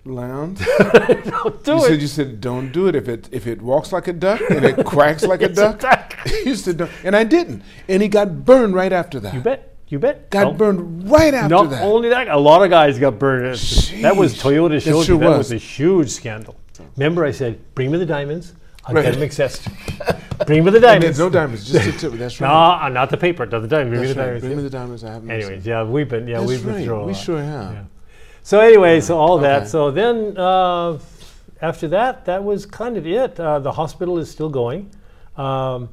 [0.09, 0.59] Lounge.
[0.79, 1.81] don't do you it.
[1.81, 4.65] said you said don't do it if it if it walks like a duck and
[4.65, 5.81] it quacks like a duck.
[6.45, 9.33] you said don't, and I didn't, and he got burned right after that.
[9.33, 9.73] You bet.
[9.89, 10.29] You bet.
[10.29, 11.79] Got No, burned right after Not that.
[11.81, 13.45] Not only that, a lot of guys got burned.
[13.45, 14.35] That was.
[14.35, 15.17] Toyota That sure.
[15.17, 15.37] That was.
[15.37, 16.55] was a huge scandal.
[16.97, 18.53] Remember, I said, bring me the diamonds.
[18.85, 19.03] I'll Right.
[19.05, 19.65] get them accessed.
[20.45, 21.19] bring me the and diamonds.
[21.19, 22.17] no diamonds, just the tip.
[22.17, 22.85] That's right.
[22.85, 23.97] uh, not the paper, not the diamonds.
[23.97, 24.25] Bring me the right.
[24.25, 24.41] diamonds.
[24.41, 24.57] Bring yeah.
[24.57, 25.03] me the diamonds.
[25.03, 26.85] I have no Anyways, yeah, we've been, yeah, That's we've been right.
[26.85, 27.73] through We sure have.
[27.73, 27.83] Yeah.
[28.47, 29.67] So anyway, so all that.
[29.67, 30.99] So then uh,
[31.61, 33.37] after that, that was kind of it.
[33.37, 34.89] Uh, the hospital is still going.
[35.35, 35.89] Um,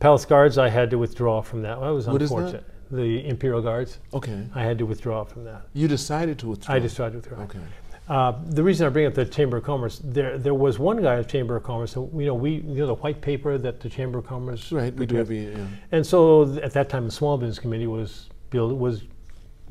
[0.00, 1.78] Palace Guards, I had to withdraw from that.
[1.78, 2.36] That was What is that?
[2.36, 2.64] unfortunate.
[2.90, 4.44] The Imperial Guards, Okay.
[4.56, 5.68] I had to withdraw from that.
[5.72, 6.74] You decided to withdraw.
[6.74, 7.44] I decided to withdraw.
[7.44, 7.60] Okay.
[8.08, 11.20] Uh, the reason I bring up the Chamber of Commerce, there there was one guy
[11.20, 11.92] at Chamber of Commerce.
[11.92, 14.92] So, you know, we you know the white paper that the Chamber of Commerce Right.
[14.92, 15.46] We do every.
[15.46, 15.66] Yeah.
[15.92, 19.04] And so th- at that time, the Small Business Committee was build, was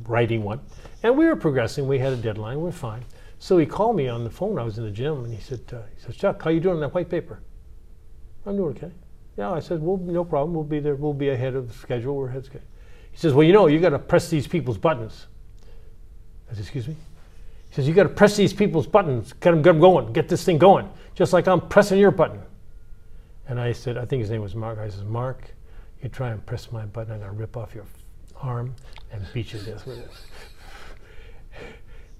[0.07, 0.61] writing one,
[1.03, 1.87] and we were progressing.
[1.87, 2.61] We had a deadline.
[2.61, 3.03] We are fine.
[3.39, 4.57] So he called me on the phone.
[4.57, 6.75] I was in the gym, and he said, uh, "He said, Chuck, how you doing
[6.75, 7.41] on that white paper?"
[8.45, 8.91] I'm doing okay.
[9.37, 10.53] Yeah, I said, "Well, no problem.
[10.53, 10.95] We'll be there.
[10.95, 12.15] We'll be ahead of schedule.
[12.15, 12.67] We're ahead of schedule."
[13.11, 15.27] He says, "Well, you know, you got to press these people's buttons."
[16.49, 16.95] I said, "Excuse me."
[17.69, 19.33] He says, "You got to press these people's buttons.
[19.33, 20.13] Get them, get 'em going.
[20.13, 22.41] Get this thing going, just like I'm pressing your button."
[23.47, 24.79] And I said, I think his name was Mark.
[24.79, 25.53] I says, Mark,
[26.01, 27.85] you try and press my button, and I'm gonna rip off your
[28.41, 28.73] arm
[29.11, 30.09] and beat you to death with it.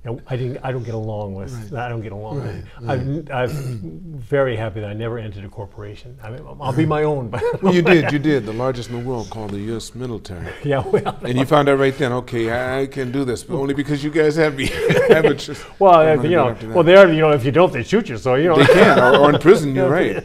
[0.06, 0.58] Now, I didn't.
[0.64, 1.74] I don't get along with.
[1.74, 2.41] I don't get along.
[2.41, 6.20] with I'm, I'm very happy that I never entered a corporation.
[6.22, 7.30] I mean, I'll be my own.
[7.30, 8.12] But Well, you did.
[8.12, 8.45] You did.
[8.45, 9.95] The largest in the world, called the U.S.
[9.95, 10.51] military.
[10.66, 13.56] yeah, well, And you found out right then, okay, I I can do this, but
[13.56, 14.70] only because you guys have me.
[15.10, 15.64] amateurs.
[15.80, 18.18] well, I'm uh, you know, well, they're, you know, if you don't, they shoot you.
[18.18, 20.22] So you know, They can, or, or in prison, you're right.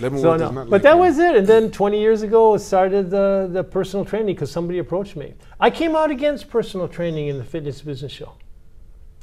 [0.00, 1.36] So no, but like that was it.
[1.36, 5.32] And then 20 years ago, I started the, the personal training because somebody approached me.
[5.58, 8.34] I came out against personal training in the fitness business show.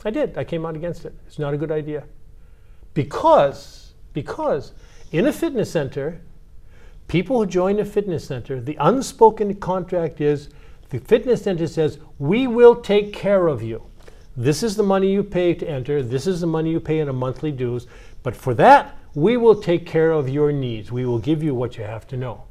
[0.05, 0.37] I did.
[0.37, 1.13] I came out against it.
[1.27, 2.03] It's not a good idea.
[2.93, 4.73] Because, because
[5.11, 6.21] in a fitness center,
[7.07, 10.49] people who join a fitness center, the unspoken contract is
[10.89, 13.83] the fitness center says, we will take care of you.
[14.35, 16.01] This is the money you pay to enter.
[16.01, 17.87] This is the money you pay in a monthly dues.
[18.23, 20.91] But for that, we will take care of your needs.
[20.91, 22.43] We will give you what you have to know.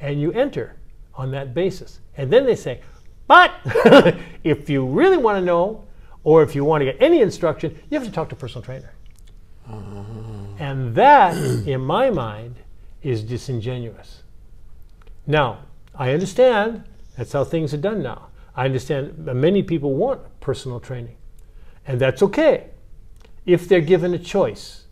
[0.00, 0.76] And you enter
[1.14, 2.00] on that basis.
[2.16, 2.80] And then they say,
[3.26, 3.52] but
[4.44, 5.84] if you really want to know,
[6.28, 8.62] or if you want to get any instruction, you have to talk to a personal
[8.62, 8.92] trainer.
[10.58, 11.34] And that,
[11.66, 12.56] in my mind,
[13.02, 14.24] is disingenuous.
[15.26, 15.60] Now,
[15.94, 16.84] I understand
[17.16, 18.28] that's how things are done now.
[18.54, 21.16] I understand that many people want personal training,
[21.86, 22.72] and that's okay
[23.46, 24.84] if they're given a choice.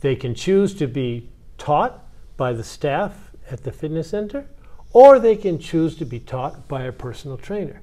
[0.00, 2.04] They can choose to be taught
[2.36, 4.48] by the staff at the fitness center,
[4.92, 7.82] or they can choose to be taught by a personal trainer.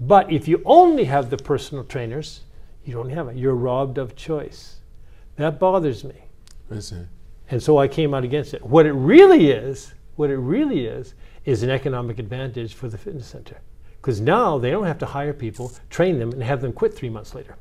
[0.00, 2.40] But if you only have the personal trainers,
[2.84, 3.36] you don't have it.
[3.36, 4.76] You're robbed of choice.
[5.36, 6.14] That bothers me.
[6.70, 7.06] It.
[7.50, 8.64] And so I came out against it.
[8.64, 13.26] What it really is, what it really is, is an economic advantage for the fitness
[13.26, 13.58] center.
[14.00, 17.08] Because now they don't have to hire people, train them, and have them quit three
[17.08, 17.56] months later.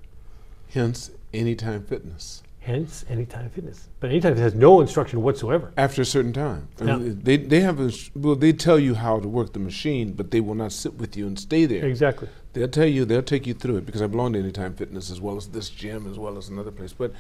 [0.70, 2.44] Hence, anytime fitness.
[2.68, 3.88] Hence, Anytime Fitness.
[4.02, 5.72] But Anytime Fitness has no instruction whatsoever.
[5.78, 6.98] After a certain time, I Yeah.
[6.98, 10.32] mean, they they have a, well, they tell you how to work the machine, but
[10.32, 11.86] they will not sit with you and stay there.
[11.86, 12.28] Exactly.
[12.52, 15.22] They'll tell you, they'll take you through it because I belong to Anytime Fitness as
[15.22, 16.92] well as this gym as well as another place.
[16.92, 17.14] But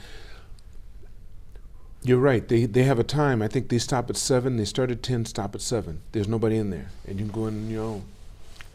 [2.03, 2.45] you're right.
[2.45, 3.41] They they have a time.
[3.41, 4.57] I think they stop at seven.
[4.57, 5.23] They start at ten.
[5.23, 6.01] Stop at seven.
[6.11, 8.01] There's nobody in there, and you can go in on your own.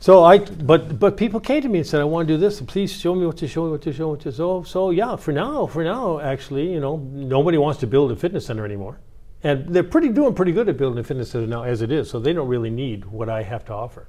[0.03, 2.61] So I, but but people came to me and said, I want to do this.
[2.61, 4.91] Please show me what to show me what to show me what to so so
[4.91, 5.15] yeah.
[5.15, 8.99] For now, for now, actually, you know, nobody wants to build a fitness center anymore,
[9.45, 12.11] and they're pretty doing pretty good at building a fitness center now as it is.
[12.11, 14.09] So they don't really need what I have to offer.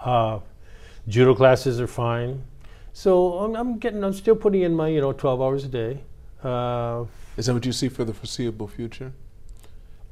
[0.00, 0.38] Uh,
[1.06, 2.42] judo classes are fine.
[2.94, 6.00] So I'm, I'm getting, I'm still putting in my you know 12 hours a day.
[6.42, 7.04] Uh,
[7.36, 9.12] Is that what you see for the foreseeable future?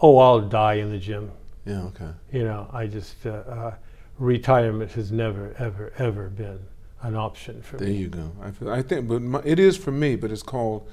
[0.00, 1.30] oh, I'll die in the gym.
[1.64, 1.84] Yeah.
[1.84, 2.10] Okay.
[2.30, 3.74] You know, I just uh, uh,
[4.18, 6.60] retirement has never, ever, ever been
[7.02, 7.94] an option for There me.
[7.94, 8.32] There you go.
[8.42, 10.16] I feel, I think, but my, it is for me.
[10.16, 10.88] But it's called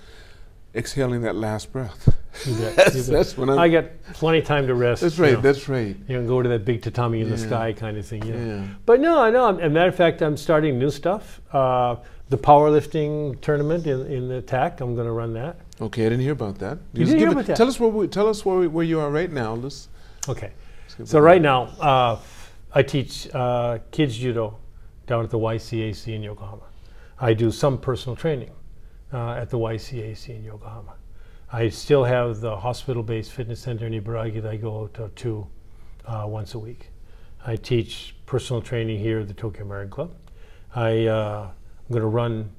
[0.74, 2.13] exhaling that last breath.
[2.45, 3.59] You bet, that's, you that's when I'm.
[3.59, 5.01] I get plenty of time to rest.
[5.01, 5.34] that's you right.
[5.34, 5.41] know.
[5.41, 5.95] That's right.
[6.07, 8.26] you know, go to that big tatami in the sky kind of thing.
[8.26, 8.55] You know.
[8.55, 8.67] Yeah.
[8.86, 9.57] But no, I know.
[9.57, 11.41] As a matter of fact, I'm starting new stuff.
[11.51, 11.97] Uh,
[12.30, 15.57] the powerlifting tournament in, in the TAC, I'm going to run that.
[15.82, 16.78] Okay, I didn't hear about that.
[16.93, 17.57] You Just didn't hear give about it- that?
[17.57, 19.53] Tell us where we, tell us where, we, where you are right now.
[19.53, 19.89] Let's.
[20.30, 20.51] Okay.
[20.97, 22.19] let's So right now, uh,
[22.74, 24.57] I teach uh, kids judo
[25.05, 26.63] down at the YCAC in Yokohama.
[27.19, 28.51] I do some personal training
[29.11, 30.93] uh, at the YCAC in Yokohama.
[31.51, 35.47] I still have the hospital-based fitness center in Ibaraki that I go to, to
[36.05, 36.91] uh, once a week.
[37.45, 40.15] I teach personal training here at the Tokyo American Club.
[40.74, 42.51] I, uh, I'm going to run.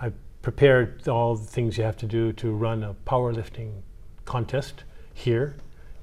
[0.00, 0.10] I
[0.42, 3.82] prepared all the things you have to do to run a powerlifting
[4.24, 4.82] contest
[5.12, 5.54] here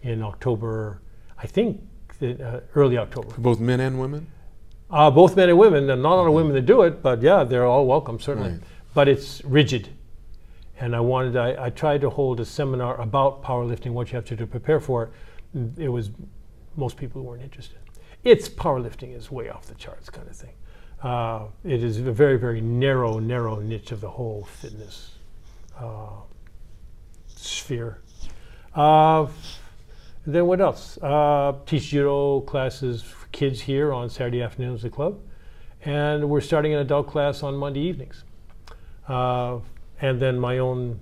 [0.04, 1.02] in October.
[1.38, 1.82] I think
[2.22, 3.30] that, uh, early October.
[3.32, 4.28] For both men and women.
[4.90, 7.22] Uh, both men and women, and not a lot of women that do it, but
[7.22, 8.52] yeah, they're all welcome certainly.
[8.52, 8.62] Right.
[8.94, 9.90] But it's rigid,
[10.80, 14.26] and I wanted I, I tried to hold a seminar about powerlifting, what you have
[14.26, 15.12] to do to prepare for it.
[15.78, 16.12] It was
[16.76, 17.78] most people weren't interested.
[18.24, 20.54] It's powerlifting is way off the charts kind of thing.
[21.02, 25.14] Uh, it is a very very narrow narrow niche of the whole fitness
[25.80, 26.20] uh,
[27.28, 28.02] sphere.
[28.76, 29.28] Uh,
[30.26, 30.98] then what else?
[31.02, 35.20] Uh, teach judo classes for kids here on Saturday afternoons at the club,
[35.84, 38.24] and we're starting an adult class on Monday evenings.
[39.08, 39.60] Uh,
[40.02, 41.00] and then my own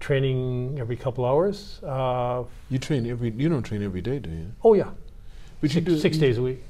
[0.00, 1.80] training every couple hours.
[1.82, 3.30] Uh, You train every.
[3.30, 4.52] You don't train every day, do you?
[4.64, 4.90] oh yeah,
[5.60, 6.62] But six, you do six you- days a week.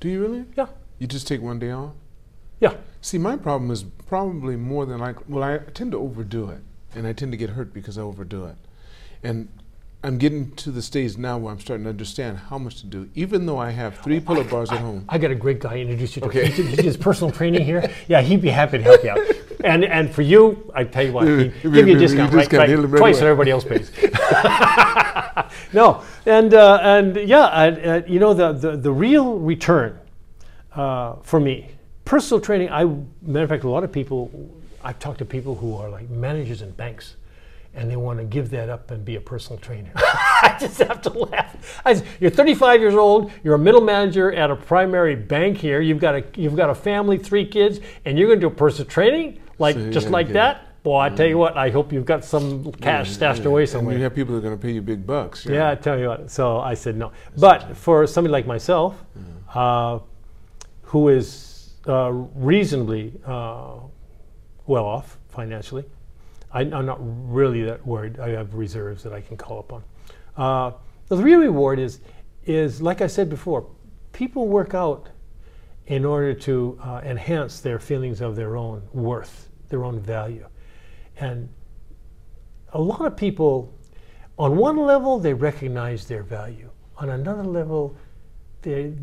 [0.00, 0.44] Do you really?
[0.56, 0.66] Yeah.
[0.98, 1.92] You just take one day off.
[2.60, 2.74] Yeah.
[3.00, 5.16] See, my problem is probably more than like.
[5.28, 6.60] Well, I tend to overdo it,
[6.94, 8.56] and I tend to get hurt because I overdo it,
[9.22, 9.48] and.
[10.06, 13.10] I'm getting to the stage now where I'm starting to understand how much to do,
[13.16, 15.04] even though I have three pull-up bars at home.
[15.08, 16.28] I got a great guy to introduce you to.
[16.28, 16.46] Okay.
[16.46, 17.90] He, he does personal training here.
[18.06, 19.18] Yeah, he'd be happy to help you out.
[19.64, 22.48] And and for you, I tell you what, he'd give you a discount, right?
[22.48, 23.90] discount, right right twice what everybody else pays.
[25.72, 29.98] no, and uh, and yeah, uh, you know the, the the real return
[30.76, 31.70] uh, for me,
[32.04, 32.70] personal training.
[32.70, 32.84] I
[33.22, 34.30] matter of fact, a lot of people.
[34.84, 37.16] I've talked to people who are like managers in banks,
[37.76, 39.92] and they want to give that up and be a personal trainer.
[39.96, 41.80] I just have to laugh.
[41.84, 43.30] I, you're 35 years old.
[43.44, 45.80] You're a middle manager at a primary bank here.
[45.80, 48.56] You've got a you've got a family, three kids, and you're going to do a
[48.56, 50.62] personal training like So just like that.
[50.82, 51.56] Boy, I tell you what.
[51.56, 53.96] I hope you've got some cash stashed Yeah, away And somewhere.
[53.96, 55.44] you have people that are going to pay you big bucks.
[55.44, 56.30] Yeah, I tell you what.
[56.30, 57.10] So I said no.
[57.36, 58.94] But for somebody like myself,
[59.52, 59.98] uh,
[60.82, 63.74] who is uh, reasonably uh,
[64.66, 65.84] well off financially,
[66.56, 68.18] I, I'm not really that worried.
[68.18, 69.84] I have reserves that I can call upon.
[70.38, 70.72] Uh,
[71.08, 72.00] the real reward is,
[72.46, 73.68] is like I said before,
[74.12, 75.10] people work out
[75.86, 80.46] in order to uh, enhance their feelings of their own worth, their own value,
[81.18, 81.46] and
[82.72, 83.74] a lot of people,
[84.38, 86.70] on one level, they recognize their value.
[86.96, 87.96] On another level,
[88.62, 88.94] they,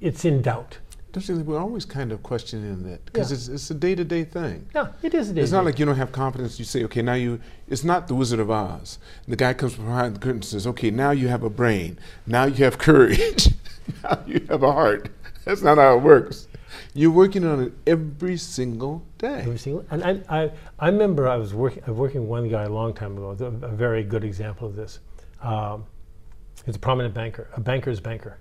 [0.00, 0.78] it's in doubt.
[1.14, 3.36] Don't we're always kind of questioning that because Yeah.
[3.36, 4.66] it's, it's a day to day thing.
[4.74, 5.30] Yeah, it is.
[5.30, 6.58] It's not like you don't have confidence.
[6.58, 7.40] You say, okay, now you.
[7.68, 8.98] It's not the Wizard of Oz.
[9.28, 11.98] The guy comes behind the curtain and says, okay, now you have a brain.
[12.26, 13.48] Now you have courage.
[14.02, 15.08] now you have a heart.
[15.44, 16.48] That's not how it works.
[16.94, 19.40] You're working on it every single day.
[19.40, 22.48] Every single, and I, I, I remember I was working, I was working with one
[22.48, 25.00] guy a long time ago, a, a very good example of this.
[25.42, 25.84] Um,
[26.64, 28.38] he's a prominent banker, a banker's banker.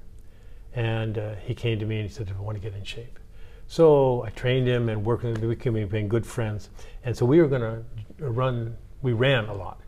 [0.76, 3.20] And uh, he came to me and he said, I want to get in shape.
[3.68, 6.70] So I trained him and worked with him, we became good friends.
[7.04, 7.84] And so we were going to
[8.20, 9.82] run, we ran a lot.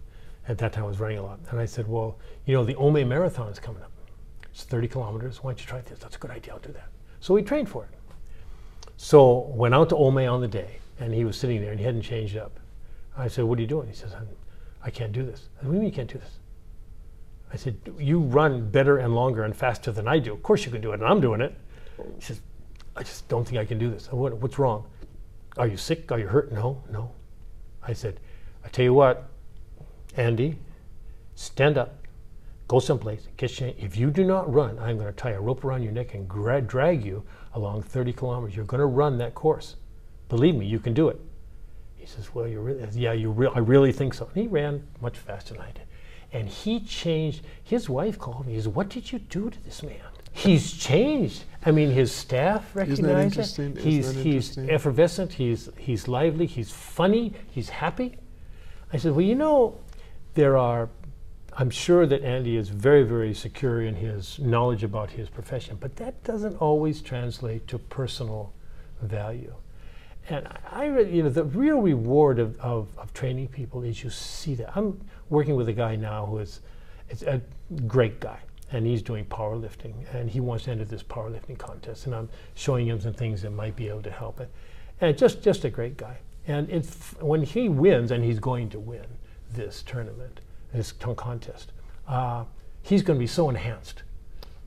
[0.48, 1.40] At that time I was running a lot.
[1.50, 3.92] And I said, well, you know, the Ome Marathon is coming up.
[4.52, 5.44] It's 30 kilometers.
[5.44, 6.00] Why don't you try this?
[6.00, 6.54] That's a good idea.
[6.54, 6.90] I'll do that.
[7.20, 7.90] So we trained for it.
[8.98, 11.86] So went out to Ome on the day, and he was sitting there, and he
[11.86, 12.60] hadn't changed up.
[13.18, 14.14] I said, "What are you doing?" He says,
[14.82, 16.40] "I can't do this." I said, "What do you mean you can't do this?"
[17.56, 20.34] I said, "You run better and longer and faster than I do.
[20.34, 21.56] Of course you can do it, and I'm doing it."
[22.16, 22.42] He says,
[22.96, 24.86] "I just don't think I can do this." Said, what, What's wrong?
[25.58, 26.12] Are you sick?
[26.12, 26.52] Are you hurt?
[26.52, 27.12] No, no.
[27.82, 28.20] I said,
[28.66, 29.30] "I tell you what,
[30.18, 30.60] Andy,
[31.36, 32.06] stand up,
[32.68, 33.82] go someplace, get changed.
[33.82, 36.28] If you do not run, I'm going to tie a rope around your neck and
[36.28, 38.56] drag you along 30 kilometers.
[38.56, 39.78] You're going to run that course.
[40.28, 41.20] Believe me, you can do it.
[41.96, 44.26] He says, Well, you really, yeah, you re- I really think so.
[44.28, 45.84] And he ran much faster than I did.
[46.36, 47.46] And he changed.
[47.64, 48.54] His wife called me.
[48.54, 49.96] He says, What did you do to this man?
[50.34, 51.46] He's changed.
[51.66, 53.78] I mean, his staff recognize it.
[53.78, 55.32] He's, he's effervescent.
[55.32, 56.46] He's, he's lively.
[56.46, 57.34] He's funny.
[57.50, 58.18] He's happy.
[58.92, 59.80] I said, Well, you know,
[60.34, 60.90] there are
[61.58, 65.96] I'm sure that Andy is very, very secure in his knowledge about his profession, but
[65.96, 68.52] that doesn't always translate to personal
[69.02, 69.56] value.
[70.28, 74.56] And I, you know, the real reward of, of, of, training people is you see
[74.56, 74.76] that.
[74.76, 75.00] I'm
[75.30, 76.62] working with a guy now who is,
[77.10, 77.42] is a
[77.88, 78.40] great guy,
[78.72, 82.88] and he's doing powerlifting, and he wants to enter this powerlifting contest, and I'm showing
[82.88, 84.50] him some things that might be able to help it.
[85.02, 86.18] And just, just a great guy.
[86.48, 86.86] And
[87.20, 89.06] when he wins, and he's going to win
[89.54, 90.42] this tournament,
[90.74, 91.72] this contest.
[92.08, 92.44] Uh,
[92.82, 94.04] he's going to be so enhanced.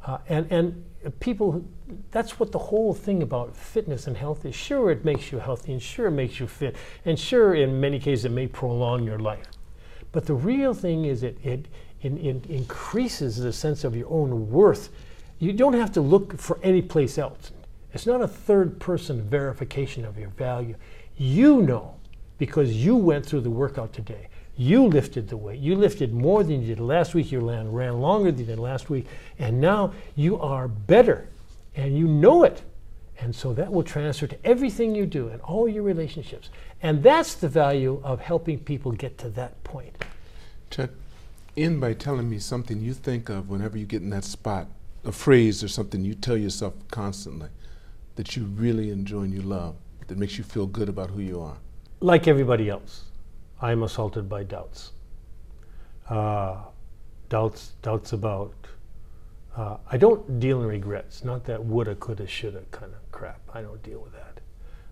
[0.05, 0.85] Uh, and, and
[1.21, 1.65] people,
[2.11, 4.55] that's what the whole thing about fitness and health is.
[4.55, 7.99] Sure, it makes you healthy, and sure, it makes you fit, and sure, in many
[7.99, 9.47] cases, it may prolong your life.
[10.13, 11.67] But the real thing is it, it,
[12.03, 14.91] it, it increases the sense of your own worth.
[15.39, 17.53] You don't have to look for any place else.
[17.93, 20.75] It's not a third person verification of your value.
[21.17, 21.95] You know
[22.39, 24.29] because you went through the workout today.
[24.57, 25.61] You lifted the weight.
[25.61, 27.31] You lifted more than you did last week.
[27.31, 29.07] You ran, ran longer than you did last week.
[29.39, 31.29] And now you are better
[31.77, 32.63] and you know it.
[33.21, 36.51] And so that will transfer to everything you do and all your relationships.
[36.83, 40.05] And that's the value of helping people get to that point.
[40.71, 40.91] Chuck,
[41.57, 44.69] end by telling me something you think of whenever you get in that spot,
[45.05, 47.49] a phrase or something you tell yourself constantly
[48.17, 49.75] that you really enjoy and you love,
[50.07, 51.57] that makes you feel good about who you are.
[52.01, 53.05] Like everybody else.
[53.61, 54.93] I'm assaulted by doubts.
[56.09, 56.59] Uh,
[57.29, 58.55] doubts, doubts about.
[59.57, 61.25] Uh, I don't deal in regrets.
[61.25, 63.41] Not that woulda, coulda, shoulda kind of crap.
[63.53, 64.28] I don't deal with that.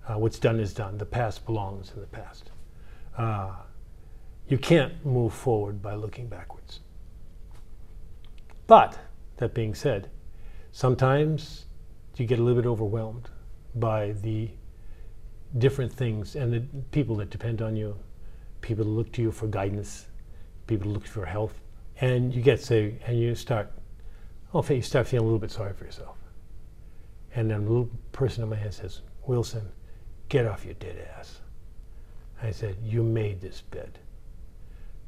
[0.07, 0.99] Uh, what's done is done.
[0.99, 2.51] The past belongs in the past.
[3.17, 3.51] Uh,
[4.49, 6.81] you can't move forward by looking backwards.
[8.67, 8.99] But
[9.39, 10.11] that being said,
[10.73, 11.67] sometimes
[12.17, 13.29] you get a little bit overwhelmed
[13.75, 14.51] by the
[15.59, 17.97] different things and the people that depend on you
[18.67, 20.07] people that look to you for guidance,
[20.67, 21.53] people who look for help,
[22.01, 23.71] and you get say, and you start,
[24.53, 26.17] oh, you start feeling a little bit sorry for yourself.
[27.35, 29.69] And then a little person in my head says, Wilson,
[30.29, 31.41] get off your dead ass.
[32.43, 33.99] I said, you made this bed.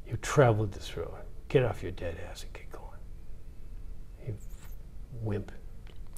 [0.07, 1.11] You traveled this road.
[1.49, 2.85] Get off your dead ass and get going.
[4.27, 4.35] You
[5.23, 5.53] wimp.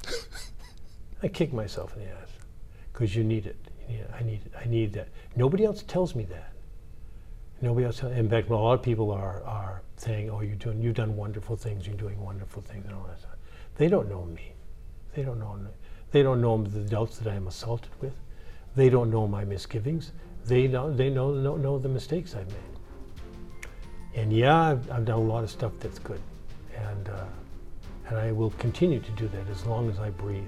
[1.23, 2.29] I kick myself in the ass
[2.93, 3.57] because you need it.
[3.89, 4.11] You need it.
[4.19, 4.53] I need it.
[4.59, 5.09] I need that.
[5.37, 6.53] Nobody else tells me that.
[7.61, 8.03] Nobody else.
[8.03, 11.57] In fact, a lot of people are, are saying, "Oh, you're doing, you've done wonderful
[11.57, 11.87] things.
[11.87, 13.37] You're doing wonderful things," and all that stuff.
[13.77, 14.53] They don't know me.
[15.15, 15.59] They don't know.
[16.11, 18.15] They don't know the doubts that I am assaulted with.
[18.77, 20.13] They don't know my misgivings.
[20.45, 20.97] They don't.
[20.97, 22.57] They know know, know the mistakes I've made.
[24.15, 26.21] And yeah, I've, I've done a lot of stuff that's good,
[26.77, 27.25] and uh,
[28.09, 30.43] and I will continue to do that as long as I breathe.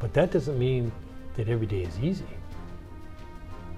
[0.00, 0.92] But that doesn't mean
[1.36, 2.24] that every day is easy.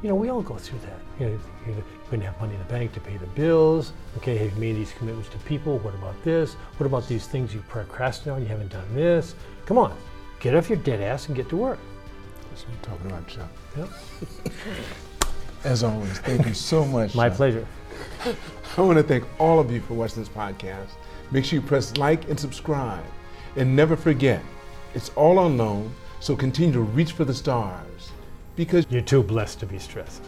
[0.02, 0.98] You know, we all go through that.
[1.18, 3.92] You know, you're going to have money in the bank to pay the bills.
[4.16, 5.78] Okay, have you made these commitments to people?
[5.78, 6.54] What about this?
[6.78, 8.42] What about these things you procrastinate on?
[8.42, 9.34] You haven't done this.
[9.66, 9.94] Come on,
[10.40, 11.78] get off your dead ass and get to work.
[12.50, 13.50] That's what I'm talking about, Chuck.
[13.76, 13.88] Yep.
[15.64, 17.14] As always, thank you so much.
[17.14, 17.36] My Chuck.
[17.36, 17.66] pleasure.
[18.76, 20.88] I want to thank all of you for watching this podcast.
[21.30, 23.04] Make sure you press like and subscribe.
[23.56, 24.42] And never forget,
[24.94, 28.10] it's all unknown, so continue to reach for the stars
[28.56, 30.22] because you're too blessed to be stressed.